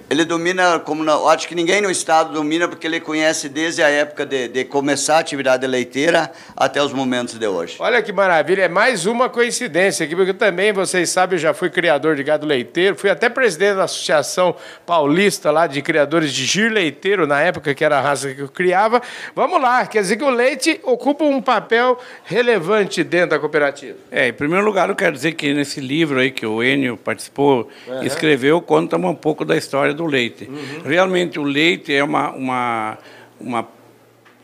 ele 0.09 0.25
domina, 0.25 0.79
como 0.79 1.05
não, 1.05 1.29
acho 1.29 1.47
que 1.47 1.55
ninguém 1.55 1.81
no 1.83 1.91
estado 1.91 2.33
domina, 2.33 2.67
porque 2.67 2.87
ele 2.87 3.01
conhece 3.01 3.51
desde 3.51 3.83
a 3.83 3.89
época 3.89 4.25
de, 4.25 4.49
de, 4.49 4.65
começar 4.65 5.17
a 5.17 5.19
atividade 5.19 5.67
leiteira 5.67 6.33
até 6.57 6.83
os 6.83 6.93
momentos 6.93 7.39
de 7.39 7.47
hoje. 7.47 7.77
Olha 7.79 8.03
que 8.03 8.13
maravilha, 8.13 8.63
é 8.63 8.69
mais 8.69 9.05
uma 9.05 9.29
coincidência 9.29 10.07
aqui, 10.07 10.17
porque 10.17 10.33
também, 10.33 10.73
vocês 10.73 11.11
sabem, 11.11 11.37
eu 11.37 11.41
já 11.41 11.53
fui 11.53 11.69
criador 11.69 12.17
de 12.17 12.23
gado 12.23 12.47
leiteiro, 12.47 12.97
fui 12.97 13.11
até 13.11 13.29
presidente 13.29 13.77
da 13.77 13.85
Associação 13.85 14.57
Paulista 14.87 15.51
lá 15.51 15.67
de 15.67 15.83
criadores 15.83 16.33
de 16.33 16.47
gir 16.47 16.71
leiteiro, 16.71 17.27
na 17.27 17.41
época 17.43 17.75
que 17.75 17.85
era 17.85 17.99
a 17.99 18.01
raça 18.01 18.33
que 18.33 18.41
eu 18.41 18.49
criava. 18.49 19.03
Vamos 19.35 19.61
lá, 19.61 19.87
quer 19.87 20.01
dizer 20.01 20.17
que 20.17 20.25
o 20.25 20.31
leite 20.31 20.81
ocupa 20.83 21.25
um 21.25 21.43
papel 21.43 21.99
relevante 22.25 23.05
dentro 23.05 23.31
da 23.31 23.39
cooperativa. 23.39 23.99
É, 24.11 24.29
em 24.29 24.33
primeiro 24.33 24.65
lugar, 24.65 24.89
eu 24.89 24.97
quero 24.97 25.13
dizer 25.13 25.33
que 25.33 25.53
nesse 25.53 25.81
livro 25.81 26.21
aí 26.21 26.31
que 26.31 26.47
o 26.47 26.63
Enio 26.63 26.97
participou, 26.97 27.69
uhum. 27.87 28.03
escreveu, 28.03 28.63
conta 28.63 28.97
um 28.97 29.15
pouco 29.15 29.45
da 29.45 29.55
história 29.57 29.74
história 29.75 29.93
do 29.93 30.07
leite. 30.07 30.45
Uhum. 30.45 30.83
Realmente, 30.85 31.39
o 31.39 31.43
leite 31.43 31.93
é 31.93 32.05
uma, 32.05 32.31
uma, 32.31 32.99
uma 33.41 33.69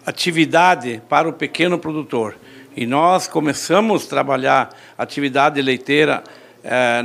atividade 0.04 1.00
para 1.08 1.28
o 1.28 1.32
pequeno 1.32 1.78
produtor. 1.78 2.36
E 2.76 2.84
nós 2.84 3.28
começamos 3.28 4.06
a 4.06 4.08
trabalhar 4.08 4.70
atividade 4.98 5.62
leiteira 5.62 6.24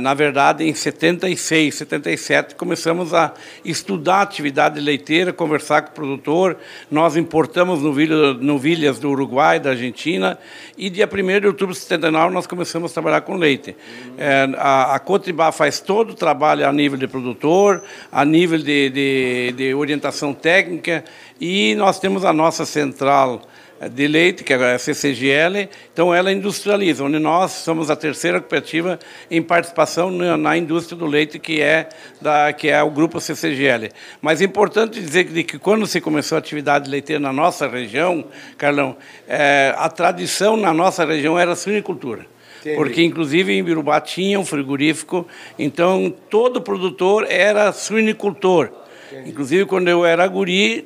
na 0.00 0.12
verdade, 0.12 0.64
em 0.64 0.74
76, 0.74 1.74
77, 1.74 2.54
começamos 2.54 3.14
a 3.14 3.32
estudar 3.64 4.16
a 4.16 4.22
atividade 4.22 4.80
leiteira, 4.80 5.32
conversar 5.32 5.82
com 5.82 5.90
o 5.90 5.94
produtor. 5.94 6.56
Nós 6.90 7.16
importamos 7.16 7.80
novilhas 7.82 8.98
do 8.98 9.10
Uruguai, 9.10 9.58
da 9.58 9.70
Argentina, 9.70 10.38
e 10.76 10.90
dia 10.90 11.08
1 11.10 11.40
de 11.40 11.46
outubro 11.46 11.74
de 11.74 11.80
79 11.80 12.34
nós 12.34 12.46
começamos 12.46 12.90
a 12.90 12.94
trabalhar 12.94 13.22
com 13.22 13.36
leite. 13.36 13.74
É, 14.18 14.48
a, 14.58 14.94
a 14.94 14.98
Cotribá 14.98 15.50
faz 15.50 15.80
todo 15.80 16.10
o 16.10 16.14
trabalho 16.14 16.68
a 16.68 16.72
nível 16.72 16.98
de 16.98 17.06
produtor, 17.06 17.82
a 18.12 18.24
nível 18.24 18.58
de, 18.58 18.90
de, 18.90 19.54
de 19.56 19.74
orientação 19.74 20.34
técnica, 20.34 21.04
e 21.40 21.74
nós 21.76 21.98
temos 21.98 22.24
a 22.24 22.32
nossa 22.32 22.66
central 22.66 23.42
de 23.90 24.08
leite, 24.08 24.42
que 24.42 24.52
é 24.52 24.74
a 24.74 24.78
CCGL, 24.78 25.68
então 25.92 26.14
ela 26.14 26.32
industrializa, 26.32 27.04
onde 27.04 27.18
nós 27.18 27.52
somos 27.52 27.90
a 27.90 27.96
terceira 27.96 28.40
cooperativa 28.40 28.98
em 29.30 29.42
participação 29.42 30.10
na, 30.10 30.56
indústria 30.56 30.96
do 30.96 31.06
leite, 31.06 31.38
que 31.38 31.60
é, 31.60 31.88
da, 32.20 32.52
que 32.52 32.68
é 32.68 32.82
o 32.82 32.90
grupo 32.90 33.20
CCGL. 33.20 33.90
Mas 34.20 34.40
é 34.40 34.44
importante 34.44 35.00
dizer 35.00 35.24
que, 35.24 35.44
que 35.44 35.58
quando 35.58 35.86
se 35.86 36.00
começou 36.00 36.36
a 36.36 36.38
atividade 36.38 36.88
leiteira 36.90 37.20
na 37.20 37.32
nossa 37.32 37.68
região, 37.68 38.24
Carlão, 38.56 38.96
é, 39.28 39.74
a 39.76 39.88
tradição 39.88 40.56
na 40.56 40.72
nossa 40.72 41.04
região 41.04 41.38
era 41.38 41.52
a 41.52 41.56
suinicultura. 41.56 42.26
Porque, 42.74 43.02
inclusive, 43.04 43.52
em 43.52 43.62
Birubá 43.62 44.00
tinha 44.00 44.40
um 44.40 44.44
frigorífico, 44.44 45.24
então 45.56 46.12
todo 46.28 46.60
produtor 46.60 47.24
era 47.28 47.70
suinicultor. 47.70 48.70
Entendi. 49.12 49.30
Inclusive, 49.30 49.66
quando 49.66 49.86
eu 49.86 50.04
era 50.04 50.26
guri, 50.26 50.84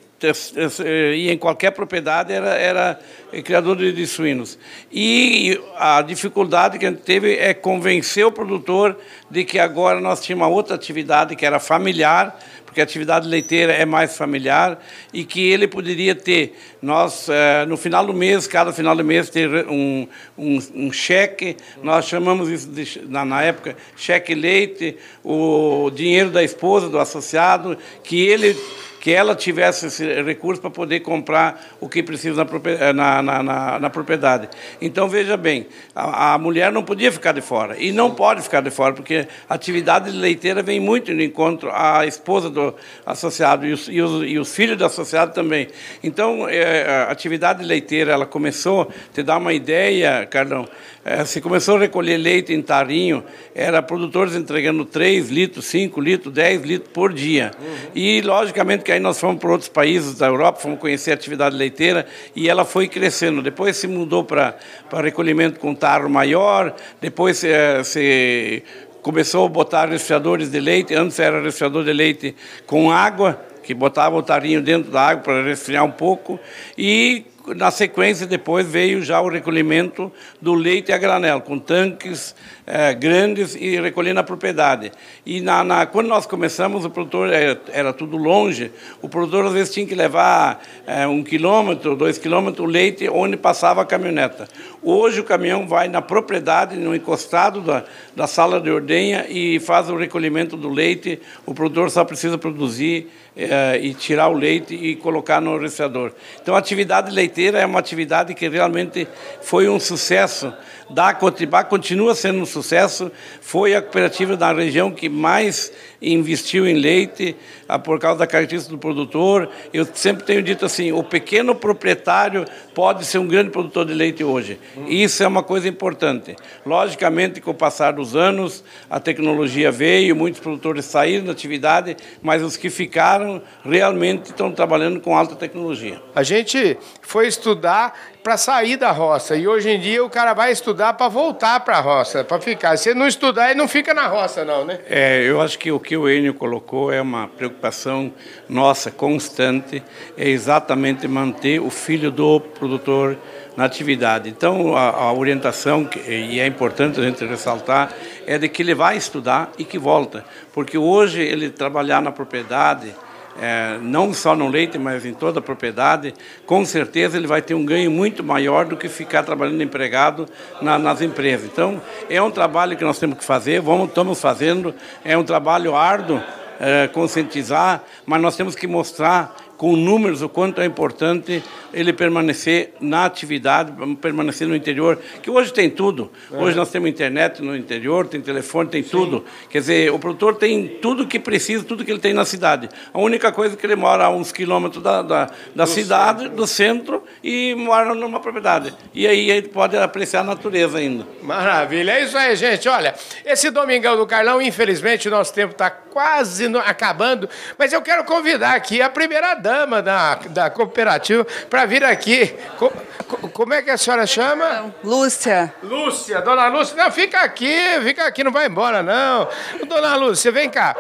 e 1.15 1.31
em 1.31 1.39
qualquer 1.39 1.71
propriedade 1.71 2.33
era, 2.33 2.55
era 2.55 3.01
criador 3.45 3.77
de, 3.77 3.93
de, 3.93 4.07
suínos. 4.07 4.59
E 4.93 5.59
a 5.77 6.03
dificuldade 6.03 6.79
que 6.79 6.87
a 6.87 6.91
gente 6.91 7.03
teve 7.03 7.37
é 7.37 7.55
convencer 7.55 8.27
o 8.27 8.33
produtor 8.33 8.97
de 9.31 9.45
que 9.45 9.59
agora 9.59 10.01
nós 10.01 10.21
tínhamos 10.21 10.47
uma 10.47 10.55
outra 10.55 10.75
atividade 10.75 11.35
que 11.37 11.47
era 11.47 11.59
familiar, 11.59 12.39
porque 12.67 12.81
a 12.81 12.85
atividade 12.85 13.27
leiteira 13.27 13.73
é 13.73 13.85
mais 13.85 14.17
familiar 14.17 14.81
e 15.13 15.25
que 15.25 15.41
ele 15.41 15.67
poderia 15.67 16.15
ter, 16.15 16.57
nós, 16.81 17.29
eh, 17.29 17.67
no 17.67 17.77
final 17.77 18.07
do 18.07 18.15
mês, 18.15 18.47
cada 18.47 18.73
final 18.73 18.95
do 18.95 19.05
mês, 19.05 19.29
ter 19.29 19.67
um, 19.69 20.07
um, 20.39 20.59
um 20.75 20.93
cheque, 20.93 21.57
nós 21.83 22.07
chamamos 22.07 22.49
isso, 22.49 22.69
de, 22.69 23.03
na, 23.09 23.25
na 23.25 23.43
época, 23.43 23.77
cheque 23.97 24.37
leite, 24.37 24.97
o 25.25 25.91
dinheiro 25.93 26.31
da 26.31 26.45
esposa, 26.45 26.89
do 26.89 26.99
associado, 27.01 27.77
que 28.05 28.21
ele 28.21 28.57
que 29.01 29.11
ela 29.11 29.35
tivesse 29.35 29.87
esse 29.87 30.23
recurso 30.23 30.61
para 30.61 30.71
poder 30.71 31.01
comprar 31.01 31.75
o 31.81 31.89
que 31.89 32.03
precisa 32.03 32.47
na, 32.95 33.23
na, 33.23 33.43
na, 33.43 33.79
na 33.81 33.91
propriedade. 33.91 34.49
Então, 34.81 35.09
veja 35.09 35.39
bem, 35.39 35.67
a, 35.95 36.35
a, 36.35 36.39
mulher 36.39 36.71
não 36.71 36.83
podia 36.83 37.11
ficar 37.11 37.33
de 37.33 37.41
fora, 37.41 37.79
e 37.79 37.93
não 37.93 38.15
pode 38.15 38.43
ficar 38.43 38.61
de 38.61 38.71
fora, 38.71 38.93
porque 38.93 39.27
a 39.49 39.55
atividade 39.55 40.11
leiteira 40.11 40.63
vem 40.63 40.79
muito 40.79 41.15
no 41.15 41.23
encontro 41.23 41.71
à 41.73 42.07
esposa 42.07 42.51
do 42.51 42.75
associado 43.07 43.67
e 43.67 43.73
os, 43.73 43.89
e 43.89 44.03
os, 44.03 44.23
e 44.31 44.39
os 44.39 44.55
filhos 44.55 44.77
do 44.77 44.85
associado 44.85 45.33
também. 45.33 45.69
Então, 46.05 46.47
é, 46.47 47.05
a 47.09 47.11
atividade 47.11 47.65
leiteira, 47.65 48.13
ela 48.13 48.27
começou, 48.27 48.91
te 49.15 49.23
dar 49.23 49.39
uma 49.39 49.55
ideia, 49.55 50.27
Carlão, 50.27 50.69
é, 51.03 51.25
se 51.25 51.41
começou 51.41 51.77
a 51.77 51.81
recolher 51.81 52.19
leite 52.19 52.53
em 52.53 52.61
tarinho, 52.61 53.25
era 53.55 53.81
produtores 53.81 54.35
entregando 54.35 54.85
3 54.85 55.31
litros, 55.31 55.65
5 55.65 55.99
litros, 55.99 56.35
10 56.35 56.63
litros 56.63 56.91
por 56.93 57.15
dia. 57.15 57.53
Uhum. 57.59 57.77
E, 57.95 58.21
logicamente, 58.21 58.85
que 58.91 58.95
aí 58.95 58.99
nós 58.99 59.21
fomos 59.21 59.39
para 59.39 59.53
outros 59.53 59.69
países 59.69 60.19
da 60.19 60.27
Europa, 60.27 60.59
fomos 60.59 60.81
conhecer 60.81 61.13
a 61.13 61.15
atividade 61.15 61.55
leiteira 61.55 62.05
e 62.35 62.49
ela 62.49 62.65
foi 62.65 62.89
crescendo. 62.89 63.41
Depois 63.41 63.77
se 63.77 63.87
mudou 63.87 64.25
para, 64.25 64.59
para 64.89 65.03
recolhimento 65.03 65.61
com 65.61 65.73
tarro 65.77 66.11
maior, 66.11 66.75
depois 67.01 67.45
é, 67.45 67.85
se 67.85 68.65
começou 69.01 69.47
a 69.47 69.49
botar 69.49 69.89
resfriadores 69.89 70.51
de 70.51 70.59
leite, 70.59 70.93
antes 70.93 71.21
era 71.21 71.41
resfriador 71.41 71.85
de 71.85 71.93
leite 71.93 72.35
com 72.67 72.91
água, 72.91 73.41
que 73.63 73.73
botava 73.73 74.17
o 74.17 74.25
tarinho 74.25 74.61
dentro 74.61 74.91
da 74.91 75.03
água 75.03 75.23
para 75.23 75.45
resfriar 75.45 75.85
um 75.85 75.93
pouco, 75.93 76.41
e 76.77 77.27
na 77.49 77.71
sequência, 77.71 78.27
depois 78.27 78.67
veio 78.67 79.03
já 79.03 79.21
o 79.21 79.29
recolhimento 79.29 80.13
do 80.41 80.55
leite 80.55 80.93
a 80.93 80.99
granel, 80.99 81.41
com 81.41 81.59
tanques 81.59 82.35
é, 82.67 82.95
grandes 82.95 83.55
e 83.55 83.81
recolher 83.81 84.13
na 84.13 84.23
propriedade. 84.23 84.93
E 85.25 85.41
na, 85.41 85.65
na, 85.65 85.87
quando 85.87 86.07
nós 86.07 86.27
começamos, 86.27 86.85
o 86.85 86.91
produtor 86.91 87.33
era, 87.33 87.61
era, 87.73 87.93
tudo 87.93 88.17
longe, 88.17 88.71
o 89.03 89.09
produtor 89.09 89.47
às 89.47 89.53
vezes 89.53 89.75
tinha 89.75 89.87
que 89.87 89.95
levar 89.95 90.63
é, 90.87 91.07
um 91.07 91.23
quilômetro, 91.23 91.97
dois 91.97 92.19
quilômetros, 92.19 92.67
o 92.67 92.71
leite 92.71 93.09
onde 93.09 93.37
passava 93.37 93.83
a 93.83 93.85
caminhoneta. 93.85 94.47
Hoje 94.83 95.21
o 95.21 95.25
caminhão 95.25 95.67
vai 95.67 95.89
na 95.89 96.01
propriedade, 96.01 96.77
no 96.77 96.95
encostado 96.95 97.61
da, 97.61 97.85
da 98.15 98.27
sala 98.27 98.61
de 98.61 98.71
ordenha 98.71 99.27
e 99.29 99.59
faz 99.61 99.91
o 99.91 99.97
recolhimento 99.97 100.57
do 100.57 100.69
leite. 100.69 101.21
O 101.45 101.53
produtor 101.53 101.91
só 101.91 102.05
precisa 102.05 102.39
produzir 102.39 103.11
é, 103.41 103.79
e 103.81 103.95
tirar 103.95 104.29
o 104.29 104.35
leite 104.35 104.75
e 104.75 104.95
colocar 104.97 105.41
no 105.41 105.57
resfriador. 105.59 106.13
Então 106.43 106.55
a 106.55 106.59
atividade 106.59 107.11
leiteira 107.11 107.59
é 107.59 107.67
uma 107.67 107.79
atividade 107.79 108.35
que 108.35 108.49
realmente 108.49 109.09
foi 109.41 109.69
um 109.69 109.81
sucesso 109.81 110.53
da 110.91 111.15
Cotribá, 111.15 111.63
continua 111.63 112.15
sendo 112.15 112.41
um 112.41 112.47
sucesso, 112.47 113.13
foi 113.41 113.75
a 113.75 113.81
cooperativa 113.81 114.37
da 114.37 114.53
região 114.53 114.91
que 114.91 115.09
mais 115.09 115.73
investiu 116.03 116.67
em 116.67 116.75
leite 116.75 117.37
ah, 117.69 117.79
por 117.79 117.99
causa 118.01 118.21
da 118.21 118.27
característica 118.27 118.75
do 118.75 118.79
produtor. 118.79 119.49
Eu 119.73 119.87
sempre 119.95 120.25
tenho 120.25 120.43
dito 120.43 120.65
assim, 120.65 120.91
o 120.91 121.05
pequeno 121.05 121.55
proprietário 121.55 122.45
pode 122.75 123.05
ser 123.05 123.19
um 123.19 123.29
grande 123.29 123.51
produtor 123.51 123.87
de 123.87 123.95
leite 123.95 124.25
hoje. 124.25 124.59
Isso 124.89 125.23
é 125.23 125.27
uma 125.29 125.43
coisa 125.43 125.69
importante. 125.69 126.35
Logicamente, 126.67 127.41
com 127.41 127.53
o 127.53 127.55
passar 127.55 127.93
dos 127.93 128.17
anos, 128.17 128.65
a 128.89 128.99
tecnologia 128.99 129.71
veio, 129.71 130.17
muitos 130.17 130.41
produtores 130.41 130.87
saíram 130.87 131.27
da 131.27 131.33
atividade, 131.33 131.97
mas 132.21 132.43
os 132.43 132.57
que 132.57 132.71
ficaram 132.71 133.30
realmente 133.65 134.31
estão 134.31 134.51
trabalhando 134.51 135.01
com 135.01 135.17
alta 135.17 135.37
tecnologia. 135.37 136.01
A 136.15 136.23
gente 136.23 136.79
foi 137.03 137.27
estudar 137.27 137.93
para 138.23 138.37
sair 138.37 138.77
da 138.77 138.91
roça. 138.91 139.37
E 139.37 139.47
hoje 139.49 139.71
em 139.71 139.81
dia 139.81 140.05
o 140.05 140.11
cara 140.11 140.35
vai 140.35 140.53
estudar 140.53 140.95
para 140.95 141.09
voltar 141.09 141.61
para 141.61 141.79
a 141.79 141.81
roça, 141.81 142.23
para 142.25 142.41
ficar. 142.41 142.77
Se 142.77 142.95
não 142.95 143.07
estudar, 143.07 143.51
ele 143.51 143.59
não 143.59 143.69
fica 143.69 143.93
na 143.95 144.07
roça, 144.07 144.45
não, 144.45 144.65
né? 144.65 144.79
É, 144.89 145.23
eu 145.23 145.41
acho 145.41 145.59
que 145.59 145.71
o 145.73 145.81
que 145.81 145.97
o 145.97 146.09
Enio 146.09 146.35
colocou 146.35 146.93
é 146.93 147.01
uma 147.01 147.29
preocupação 147.29 148.13
nossa 148.49 148.91
constante, 148.91 149.83
é 150.17 150.29
exatamente 150.29 151.07
manter 151.09 151.61
o 151.61 151.71
filho 151.71 152.11
do 152.11 152.41
produtor 152.41 153.17
na 153.57 153.65
atividade. 153.65 154.29
Então, 154.29 154.77
a, 154.77 154.91
a 154.91 155.13
orientação, 155.13 155.85
que, 155.85 155.99
e 155.99 156.41
é 156.41 156.47
importante 156.47 157.01
a 157.01 157.03
gente 157.03 157.25
ressaltar, 157.25 157.93
é 158.27 158.39
de 158.39 158.49
que 158.49 158.63
ele 158.63 158.75
vai 158.75 158.97
estudar 158.97 159.51
e 159.59 159.65
que 159.65 159.79
volta. 159.79 160.25
Porque 160.53 160.79
hoje 160.79 161.21
ele 161.21 161.51
trabalhar 161.51 162.01
na 162.01 162.13
propriedade, 162.13 162.95
é, 163.41 163.79
não 163.81 164.13
só 164.13 164.37
no 164.37 164.49
leite, 164.49 164.79
mas 164.79 165.07
em 165.07 165.15
toda 165.15 165.39
a 165.39 165.43
propriedade, 165.43 166.15
com 166.45 166.65
certeza 166.65 167.17
ele 167.17 167.27
vai 167.27 167.41
ter 167.41 167.55
um 167.55 167.65
ganho 167.65 167.91
muito 167.91 168.23
maior 168.23 168.67
do 168.67 168.77
que 168.77 168.89
ficar 168.89 169.23
trabalhando 169.23 169.63
empregado 169.63 170.27
na, 170.61 170.79
nas 170.79 171.01
empresas. 171.01 171.49
Então, 171.51 171.81
é 172.09 172.21
um 172.21 172.31
trabalho 172.31 172.77
que 172.77 172.85
nós 172.85 172.99
temos 172.99 173.19
que 173.19 173.25
fazer, 173.25 173.61
vamos, 173.61 173.89
estamos 173.89 174.21
fazendo, 174.21 174.75
é 175.05 175.17
um 175.17 175.25
trabalho 175.25 175.75
árduo, 175.75 176.21
é, 176.61 176.89
conscientizar, 176.89 177.83
mas 178.05 178.21
nós 178.21 178.37
temos 178.37 178.55
que 178.55 178.67
mostrar 178.67 179.35
com 179.61 179.77
números 179.77 180.23
o 180.23 180.29
quanto 180.31 180.63
é 180.63 180.65
importante 180.65 181.45
ele 181.71 181.93
permanecer 181.93 182.73
na 182.81 183.05
atividade, 183.05 183.71
permanecer 184.01 184.49
no 184.49 184.57
interior, 184.57 184.99
que 185.23 185.31
hoje 185.31 185.53
tem 185.53 185.69
tudo. 185.69 186.11
Hoje 186.31 186.57
nós 186.57 186.71
temos 186.71 186.89
internet 186.89 187.43
no 187.43 187.55
interior, 187.55 188.07
tem 188.07 188.23
telefone, 188.23 188.71
tem 188.71 188.83
Sim. 188.83 188.89
tudo. 188.89 189.25
Quer 189.51 189.59
dizer, 189.59 189.93
o 189.93 189.99
produtor 189.99 190.37
tem 190.37 190.67
tudo 190.67 191.07
que 191.07 191.19
precisa, 191.19 191.63
tudo 191.63 191.85
que 191.85 191.91
ele 191.91 192.01
tem 192.01 192.15
na 192.15 192.25
cidade. 192.25 192.71
A 192.91 192.99
única 192.99 193.31
coisa 193.31 193.55
é 193.55 193.59
que 193.59 193.67
ele 193.67 193.77
mora 193.77 194.07
a 194.07 194.09
uns 194.09 194.33
quilômetros 194.33 194.83
da, 194.83 195.03
da, 195.03 195.31
da 195.55 195.65
do 195.65 195.71
cidade, 195.71 196.23
centro. 196.23 196.37
do 196.37 196.47
centro, 196.47 197.05
e 197.23 197.55
mora 197.55 197.95
numa 197.95 198.19
propriedade. 198.19 198.75
E 198.95 199.07
aí 199.07 199.31
ele 199.31 199.49
pode 199.49 199.77
apreciar 199.77 200.21
a 200.21 200.25
natureza 200.25 200.79
ainda. 200.79 201.07
Maravilha. 201.23 201.93
É 201.93 202.05
isso 202.05 202.17
aí, 202.17 202.35
gente. 202.35 202.67
Olha, 202.67 202.95
esse 203.27 203.51
Domingão 203.51 203.95
do 203.95 204.07
Carlão, 204.07 204.41
infelizmente, 204.41 205.07
o 205.07 205.11
nosso 205.11 205.35
tempo 205.35 205.53
está 205.53 205.69
quase 205.69 206.47
acabando, 206.65 207.29
mas 207.59 207.75
eu 207.75 207.83
quero 207.83 208.05
convidar 208.05 208.55
aqui 208.55 208.81
a 208.81 208.89
primeira 208.89 209.35
dama 209.35 209.50
dama 209.51 209.83
da, 209.83 210.15
da 210.15 210.49
cooperativa 210.49 211.27
para 211.49 211.67
vir 211.67 211.83
aqui. 211.83 212.29
Co, 212.57 212.73
co, 213.09 213.29
como 213.31 213.53
é 213.53 213.63
que 213.63 213.71
a 213.71 213.77
senhora 213.77 214.07
chama? 214.07 214.73
Lúcia. 214.85 215.53
Lúcia, 215.63 216.21
dona 216.23 216.47
Lúcia. 216.47 216.77
Não, 216.77 216.91
fica 216.93 217.21
aqui, 217.21 217.59
fica 217.83 218.07
aqui, 218.07 218.23
não 218.23 218.31
vai 218.31 218.47
embora, 218.47 218.81
não. 218.81 219.29
Dona 219.67 219.97
Lúcia, 219.97 220.31
vem 220.31 220.49
cá. 220.49 220.77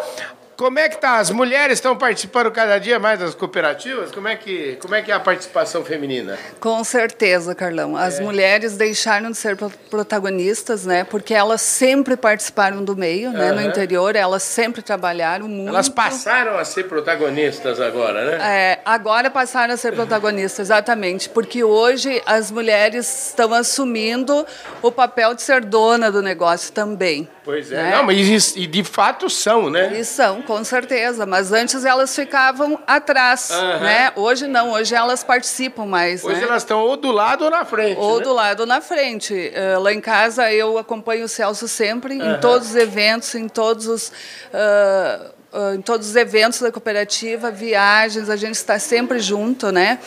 Como 0.61 0.79
é 0.79 0.91
que 0.91 0.99
tá? 0.99 1.17
As 1.17 1.31
mulheres 1.31 1.79
estão 1.79 1.97
participando 1.97 2.51
cada 2.51 2.77
dia 2.77 2.99
mais 2.99 3.19
das 3.19 3.35
cooperativas? 3.35 4.11
Como 4.11 4.29
é 4.29 4.37
que, 4.37 4.77
como 4.77 4.95
é, 4.95 5.01
que 5.01 5.11
é 5.11 5.15
a 5.15 5.19
participação 5.19 5.83
feminina? 5.83 6.39
Com 6.61 6.85
certeza, 6.85 7.55
Carlão. 7.55 7.97
As 7.97 8.21
é. 8.21 8.23
mulheres 8.23 8.77
deixaram 8.77 9.31
de 9.31 9.39
ser 9.39 9.57
protagonistas, 9.57 10.85
né? 10.85 11.03
Porque 11.03 11.33
elas 11.33 11.63
sempre 11.63 12.15
participaram 12.15 12.85
do 12.85 12.95
meio, 12.95 13.31
uhum. 13.31 13.39
né? 13.39 13.53
No 13.53 13.63
interior, 13.63 14.15
elas 14.15 14.43
sempre 14.43 14.83
trabalharam 14.83 15.49
muito. 15.49 15.71
Elas 15.71 15.89
passaram 15.89 16.59
a 16.59 16.65
ser 16.67 16.85
protagonistas 16.85 17.81
agora, 17.81 18.23
né? 18.23 18.39
É, 18.43 18.81
agora 18.85 19.31
passaram 19.31 19.73
a 19.73 19.79
ser 19.79 19.95
protagonistas, 19.95 20.67
exatamente. 20.67 21.31
Porque 21.31 21.65
hoje 21.65 22.23
as 22.27 22.51
mulheres 22.51 23.29
estão 23.29 23.55
assumindo 23.55 24.47
o 24.83 24.93
papel 24.93 25.33
de 25.33 25.41
ser 25.41 25.65
dona 25.65 26.13
do 26.13 26.21
negócio 26.21 26.71
também. 26.71 27.27
Pois 27.51 27.73
é. 27.73 27.83
Né? 27.83 27.97
Não, 27.97 28.05
mas 28.05 28.55
e 28.57 28.65
de 28.65 28.85
fato 28.85 29.29
são, 29.29 29.69
né? 29.69 29.99
E 29.99 30.05
são, 30.05 30.41
com 30.41 30.63
certeza. 30.63 31.27
Mas 31.27 31.53
antes 31.53 31.85
elas 31.85 32.15
ficavam 32.15 32.79
atrás, 32.87 33.51
uhum. 33.51 33.81
né? 33.81 34.13
Hoje 34.15 34.47
não, 34.47 34.71
hoje 34.71 34.95
elas 34.95 35.25
participam 35.25 35.85
mais. 35.85 36.25
Hoje 36.25 36.41
né? 36.41 36.47
elas 36.47 36.63
estão 36.63 36.79
ou 36.79 36.97
do 36.97 37.11
lado 37.11 37.45
ou 37.45 37.51
na 37.51 37.65
frente. 37.65 37.99
Ou 37.99 38.19
né? 38.19 38.25
do 38.25 38.33
lado 38.33 38.61
ou 38.61 38.67
na 38.67 38.81
frente. 38.81 39.35
Uh, 39.35 39.81
lá 39.81 39.93
em 39.93 40.01
casa 40.01 40.53
eu 40.53 40.79
acompanho 40.79 41.25
o 41.25 41.29
Celso 41.29 41.67
sempre, 41.67 42.15
uhum. 42.15 42.35
em 42.35 42.41
todos 42.41 42.69
os 42.69 42.77
eventos, 42.77 43.35
em 43.35 43.49
todos 43.49 43.87
os. 43.89 44.09
Uh, 44.09 45.41
Uh, 45.53 45.75
em 45.75 45.83
todos 45.83 46.09
os 46.09 46.15
eventos 46.15 46.61
da 46.61 46.71
cooperativa, 46.71 47.51
viagens, 47.51 48.31
a 48.31 48.37
gente 48.37 48.55
está 48.55 48.79
sempre 48.79 49.19
junto, 49.19 49.73
né? 49.73 49.99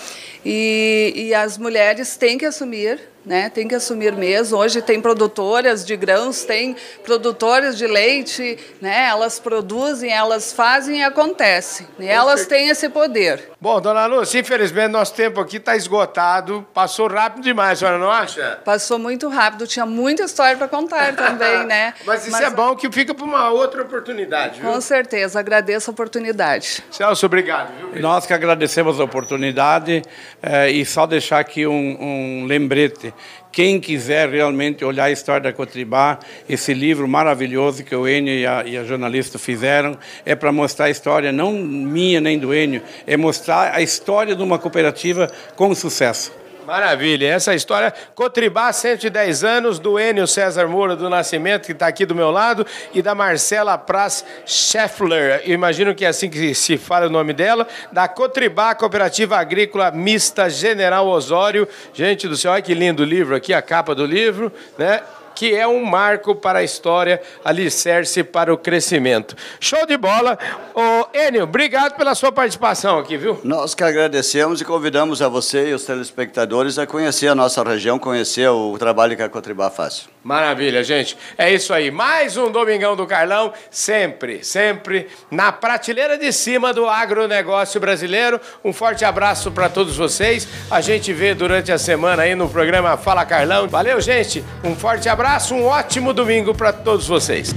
E, 0.46 1.12
e 1.14 1.36
as 1.36 1.58
mulheres 1.58 2.16
têm 2.16 2.38
que 2.38 2.46
assumir 2.46 2.98
né? 3.26 3.50
Tem 3.50 3.68
que 3.68 3.76
assumir 3.76 4.14
mesmo. 4.14 4.58
Hoje 4.58 4.82
tem 4.82 5.02
produtoras 5.02 5.86
de 5.86 5.96
grãos, 5.96 6.44
tem 6.44 6.76
produtoras 7.04 7.78
de 7.78 7.88
leite, 7.88 8.58
né? 8.82 9.08
Elas 9.08 9.40
produzem, 9.40 10.12
elas 10.12 10.52
fazem 10.52 11.00
e 11.00 11.04
acontece. 11.04 11.88
E 12.00 12.08
elas 12.08 12.46
têm 12.46 12.70
esse 12.70 12.90
poder. 12.90 13.52
Bom, 13.60 13.80
dona 13.80 14.06
Lúcia, 14.06 14.40
infelizmente 14.40 14.90
nosso 14.90 15.14
tempo 15.14 15.40
aqui 15.40 15.58
está 15.58 15.76
esgotado. 15.76 16.66
Passou 16.74 17.08
rápido 17.08 17.44
demais, 17.44 17.72
a 17.72 17.76
senhora 17.80 17.98
não 17.98 18.12
acha? 18.12 18.60
Passou 18.66 19.00
muito 19.00 19.28
rápido. 19.30 19.66
Tinha 19.66 19.86
muita 19.86 20.24
história 20.24 20.58
para 20.58 20.68
contar 20.68 21.16
também, 21.16 21.66
né? 21.66 21.94
Mas 22.06 22.24
isso 22.24 22.32
Mas... 22.32 22.42
é 22.42 22.50
bom 22.50 22.76
que 22.76 22.92
fica 22.92 23.14
para 23.14 23.26
uma 23.26 23.50
outra 23.50 23.82
oportunidade, 23.84 24.60
viu? 24.60 24.70
Com 24.70 24.82
certeza. 24.82 25.40
Agradeço 25.40 25.90
a 25.90 25.94
oportunidade. 25.94 26.84
Celso, 26.92 27.26
obrigado. 27.26 27.72
Viu? 27.94 28.02
Nós 28.02 28.26
que 28.26 28.34
agradecemos 28.34 29.00
a 29.00 29.04
oportunidade 29.04 30.02
é, 30.42 30.70
e 30.70 30.86
só 30.86 31.06
deixar 31.06 31.40
aqui 31.40 31.66
um, 31.66 31.98
um 32.00 32.46
lembrete. 32.46 33.13
Quem 33.52 33.80
quiser 33.80 34.30
realmente 34.30 34.84
olhar 34.84 35.06
a 35.06 35.12
história 35.12 35.42
da 35.42 35.54
Cotribá, 35.54 36.20
esse 36.50 36.74
livro 36.74 37.08
maravilhoso 37.08 37.84
que 37.84 37.96
o 37.96 38.08
Enio 38.08 38.34
e 38.34 38.46
a, 38.46 38.64
e 38.66 38.78
a 38.78 38.84
jornalista 38.84 39.38
fizeram, 39.38 39.98
é 40.26 40.34
para 40.34 40.52
mostrar 40.52 40.86
a 40.86 40.90
história, 40.90 41.32
não 41.32 41.54
minha 41.54 42.20
nem 42.20 42.40
do 42.40 42.54
Enio, 42.54 42.82
é 43.06 43.16
mostrar 43.16 43.74
a 43.76 43.82
história 43.82 44.36
de 44.36 44.42
uma 44.42 44.58
cooperativa 44.58 45.28
com 45.56 45.74
sucesso. 45.76 46.43
Maravilha, 46.66 47.28
essa 47.28 47.54
história, 47.54 47.94
Cotribá, 48.16 48.72
110 48.72 49.44
anos, 49.44 49.80
do 49.80 50.00
Enio 50.00 50.26
César 50.26 50.68
Moura 50.68 50.96
do 50.96 51.10
Nascimento, 51.10 51.66
que 51.66 51.74
está 51.74 51.88
aqui 51.88 52.06
do 52.06 52.16
meu 52.16 52.32
lado, 52.32 52.66
e 52.94 53.02
da 53.02 53.14
Marcela 53.14 53.78
Praz 53.78 54.26
Scheffler, 54.46 55.42
imagino 55.46 55.94
que 55.94 56.06
é 56.06 56.08
assim 56.08 56.30
que 56.30 56.56
se 56.56 56.78
fala 56.78 57.08
o 57.08 57.10
nome 57.10 57.34
dela, 57.34 57.68
da 57.92 58.08
Cotribá, 58.08 58.74
Cooperativa 58.76 59.38
Agrícola 59.38 59.92
Mista 59.92 60.50
General 60.50 61.06
Osório. 61.08 61.68
Gente 61.94 62.28
do 62.28 62.38
céu, 62.38 62.52
olha 62.52 62.62
que 62.62 62.74
lindo 62.74 63.04
livro 63.04 63.36
aqui, 63.36 63.54
a 63.54 63.62
capa 63.62 63.94
do 63.94 64.06
livro, 64.06 64.52
né? 64.78 65.02
Que 65.36 65.56
é 65.56 65.68
um 65.68 65.84
marco 65.84 66.36
para 66.36 66.60
a 66.60 66.64
história, 66.64 67.22
alicerce 67.44 68.24
para 68.24 68.54
o 68.54 68.58
crescimento. 68.58 69.36
Show 69.60 69.86
de 69.86 69.98
bola. 69.98 70.38
Ô, 70.74 71.08
Enio, 71.18 71.44
obrigado 71.44 71.96
pela 71.96 72.16
sua 72.16 72.32
participação 72.32 73.00
aqui, 73.00 73.18
viu? 73.18 73.40
Nós 73.44 73.74
que 73.74 73.84
agradecemos 73.84 74.62
e 74.62 74.66
convidamos 74.66 75.22
a 75.22 75.28
você 75.28 75.70
e 75.70 75.74
os 75.74 75.86
telespectadores 75.86 76.78
a 76.78 76.86
conhecer 76.86 77.28
a 77.28 77.36
nossa 77.36 77.64
região, 77.64 78.00
conhecer 78.00 78.48
o 78.50 78.78
trabalho 78.78 79.16
que 79.16 79.24
a 79.24 79.30
Cotribá 79.30 79.70
faz. 79.70 80.08
Maravilha, 80.24 80.84
gente. 80.84 81.18
É 81.38 81.52
isso 81.52 81.74
aí. 81.74 81.92
Mais 81.92 82.38
um 82.38 82.50
Domingão 82.50 82.96
do 82.96 83.06
Carlão, 83.06 83.52
sempre, 83.70 84.44
sempre 84.44 85.08
na 85.30 85.52
prateleira 85.52 86.18
de 86.18 86.32
cima 86.32 86.74
do 86.74 86.88
agronegócio 86.88 87.80
brasileiro. 87.80 88.40
Um 88.64 88.72
forte 88.72 89.04
abraço 89.04 89.52
para 89.52 89.68
todos 89.68 89.98
vocês. 89.98 90.48
A 90.72 90.80
gente 90.80 91.12
vê 91.12 91.34
durante 91.34 91.72
a 91.72 91.78
semana 91.78 92.24
aí 92.24 92.36
no 92.36 92.48
programa 92.48 92.96
Fala 92.96 93.26
Carlão. 93.26 93.68
Valeu, 93.68 94.00
gente. 94.00 94.44
Um 94.64 94.76
forte 94.76 95.10
abraço, 95.24 95.56
um 95.56 95.64
ótimo 95.64 96.12
domingo 96.12 96.54
para 96.54 96.74
todos 96.74 97.08
vocês. 97.08 97.56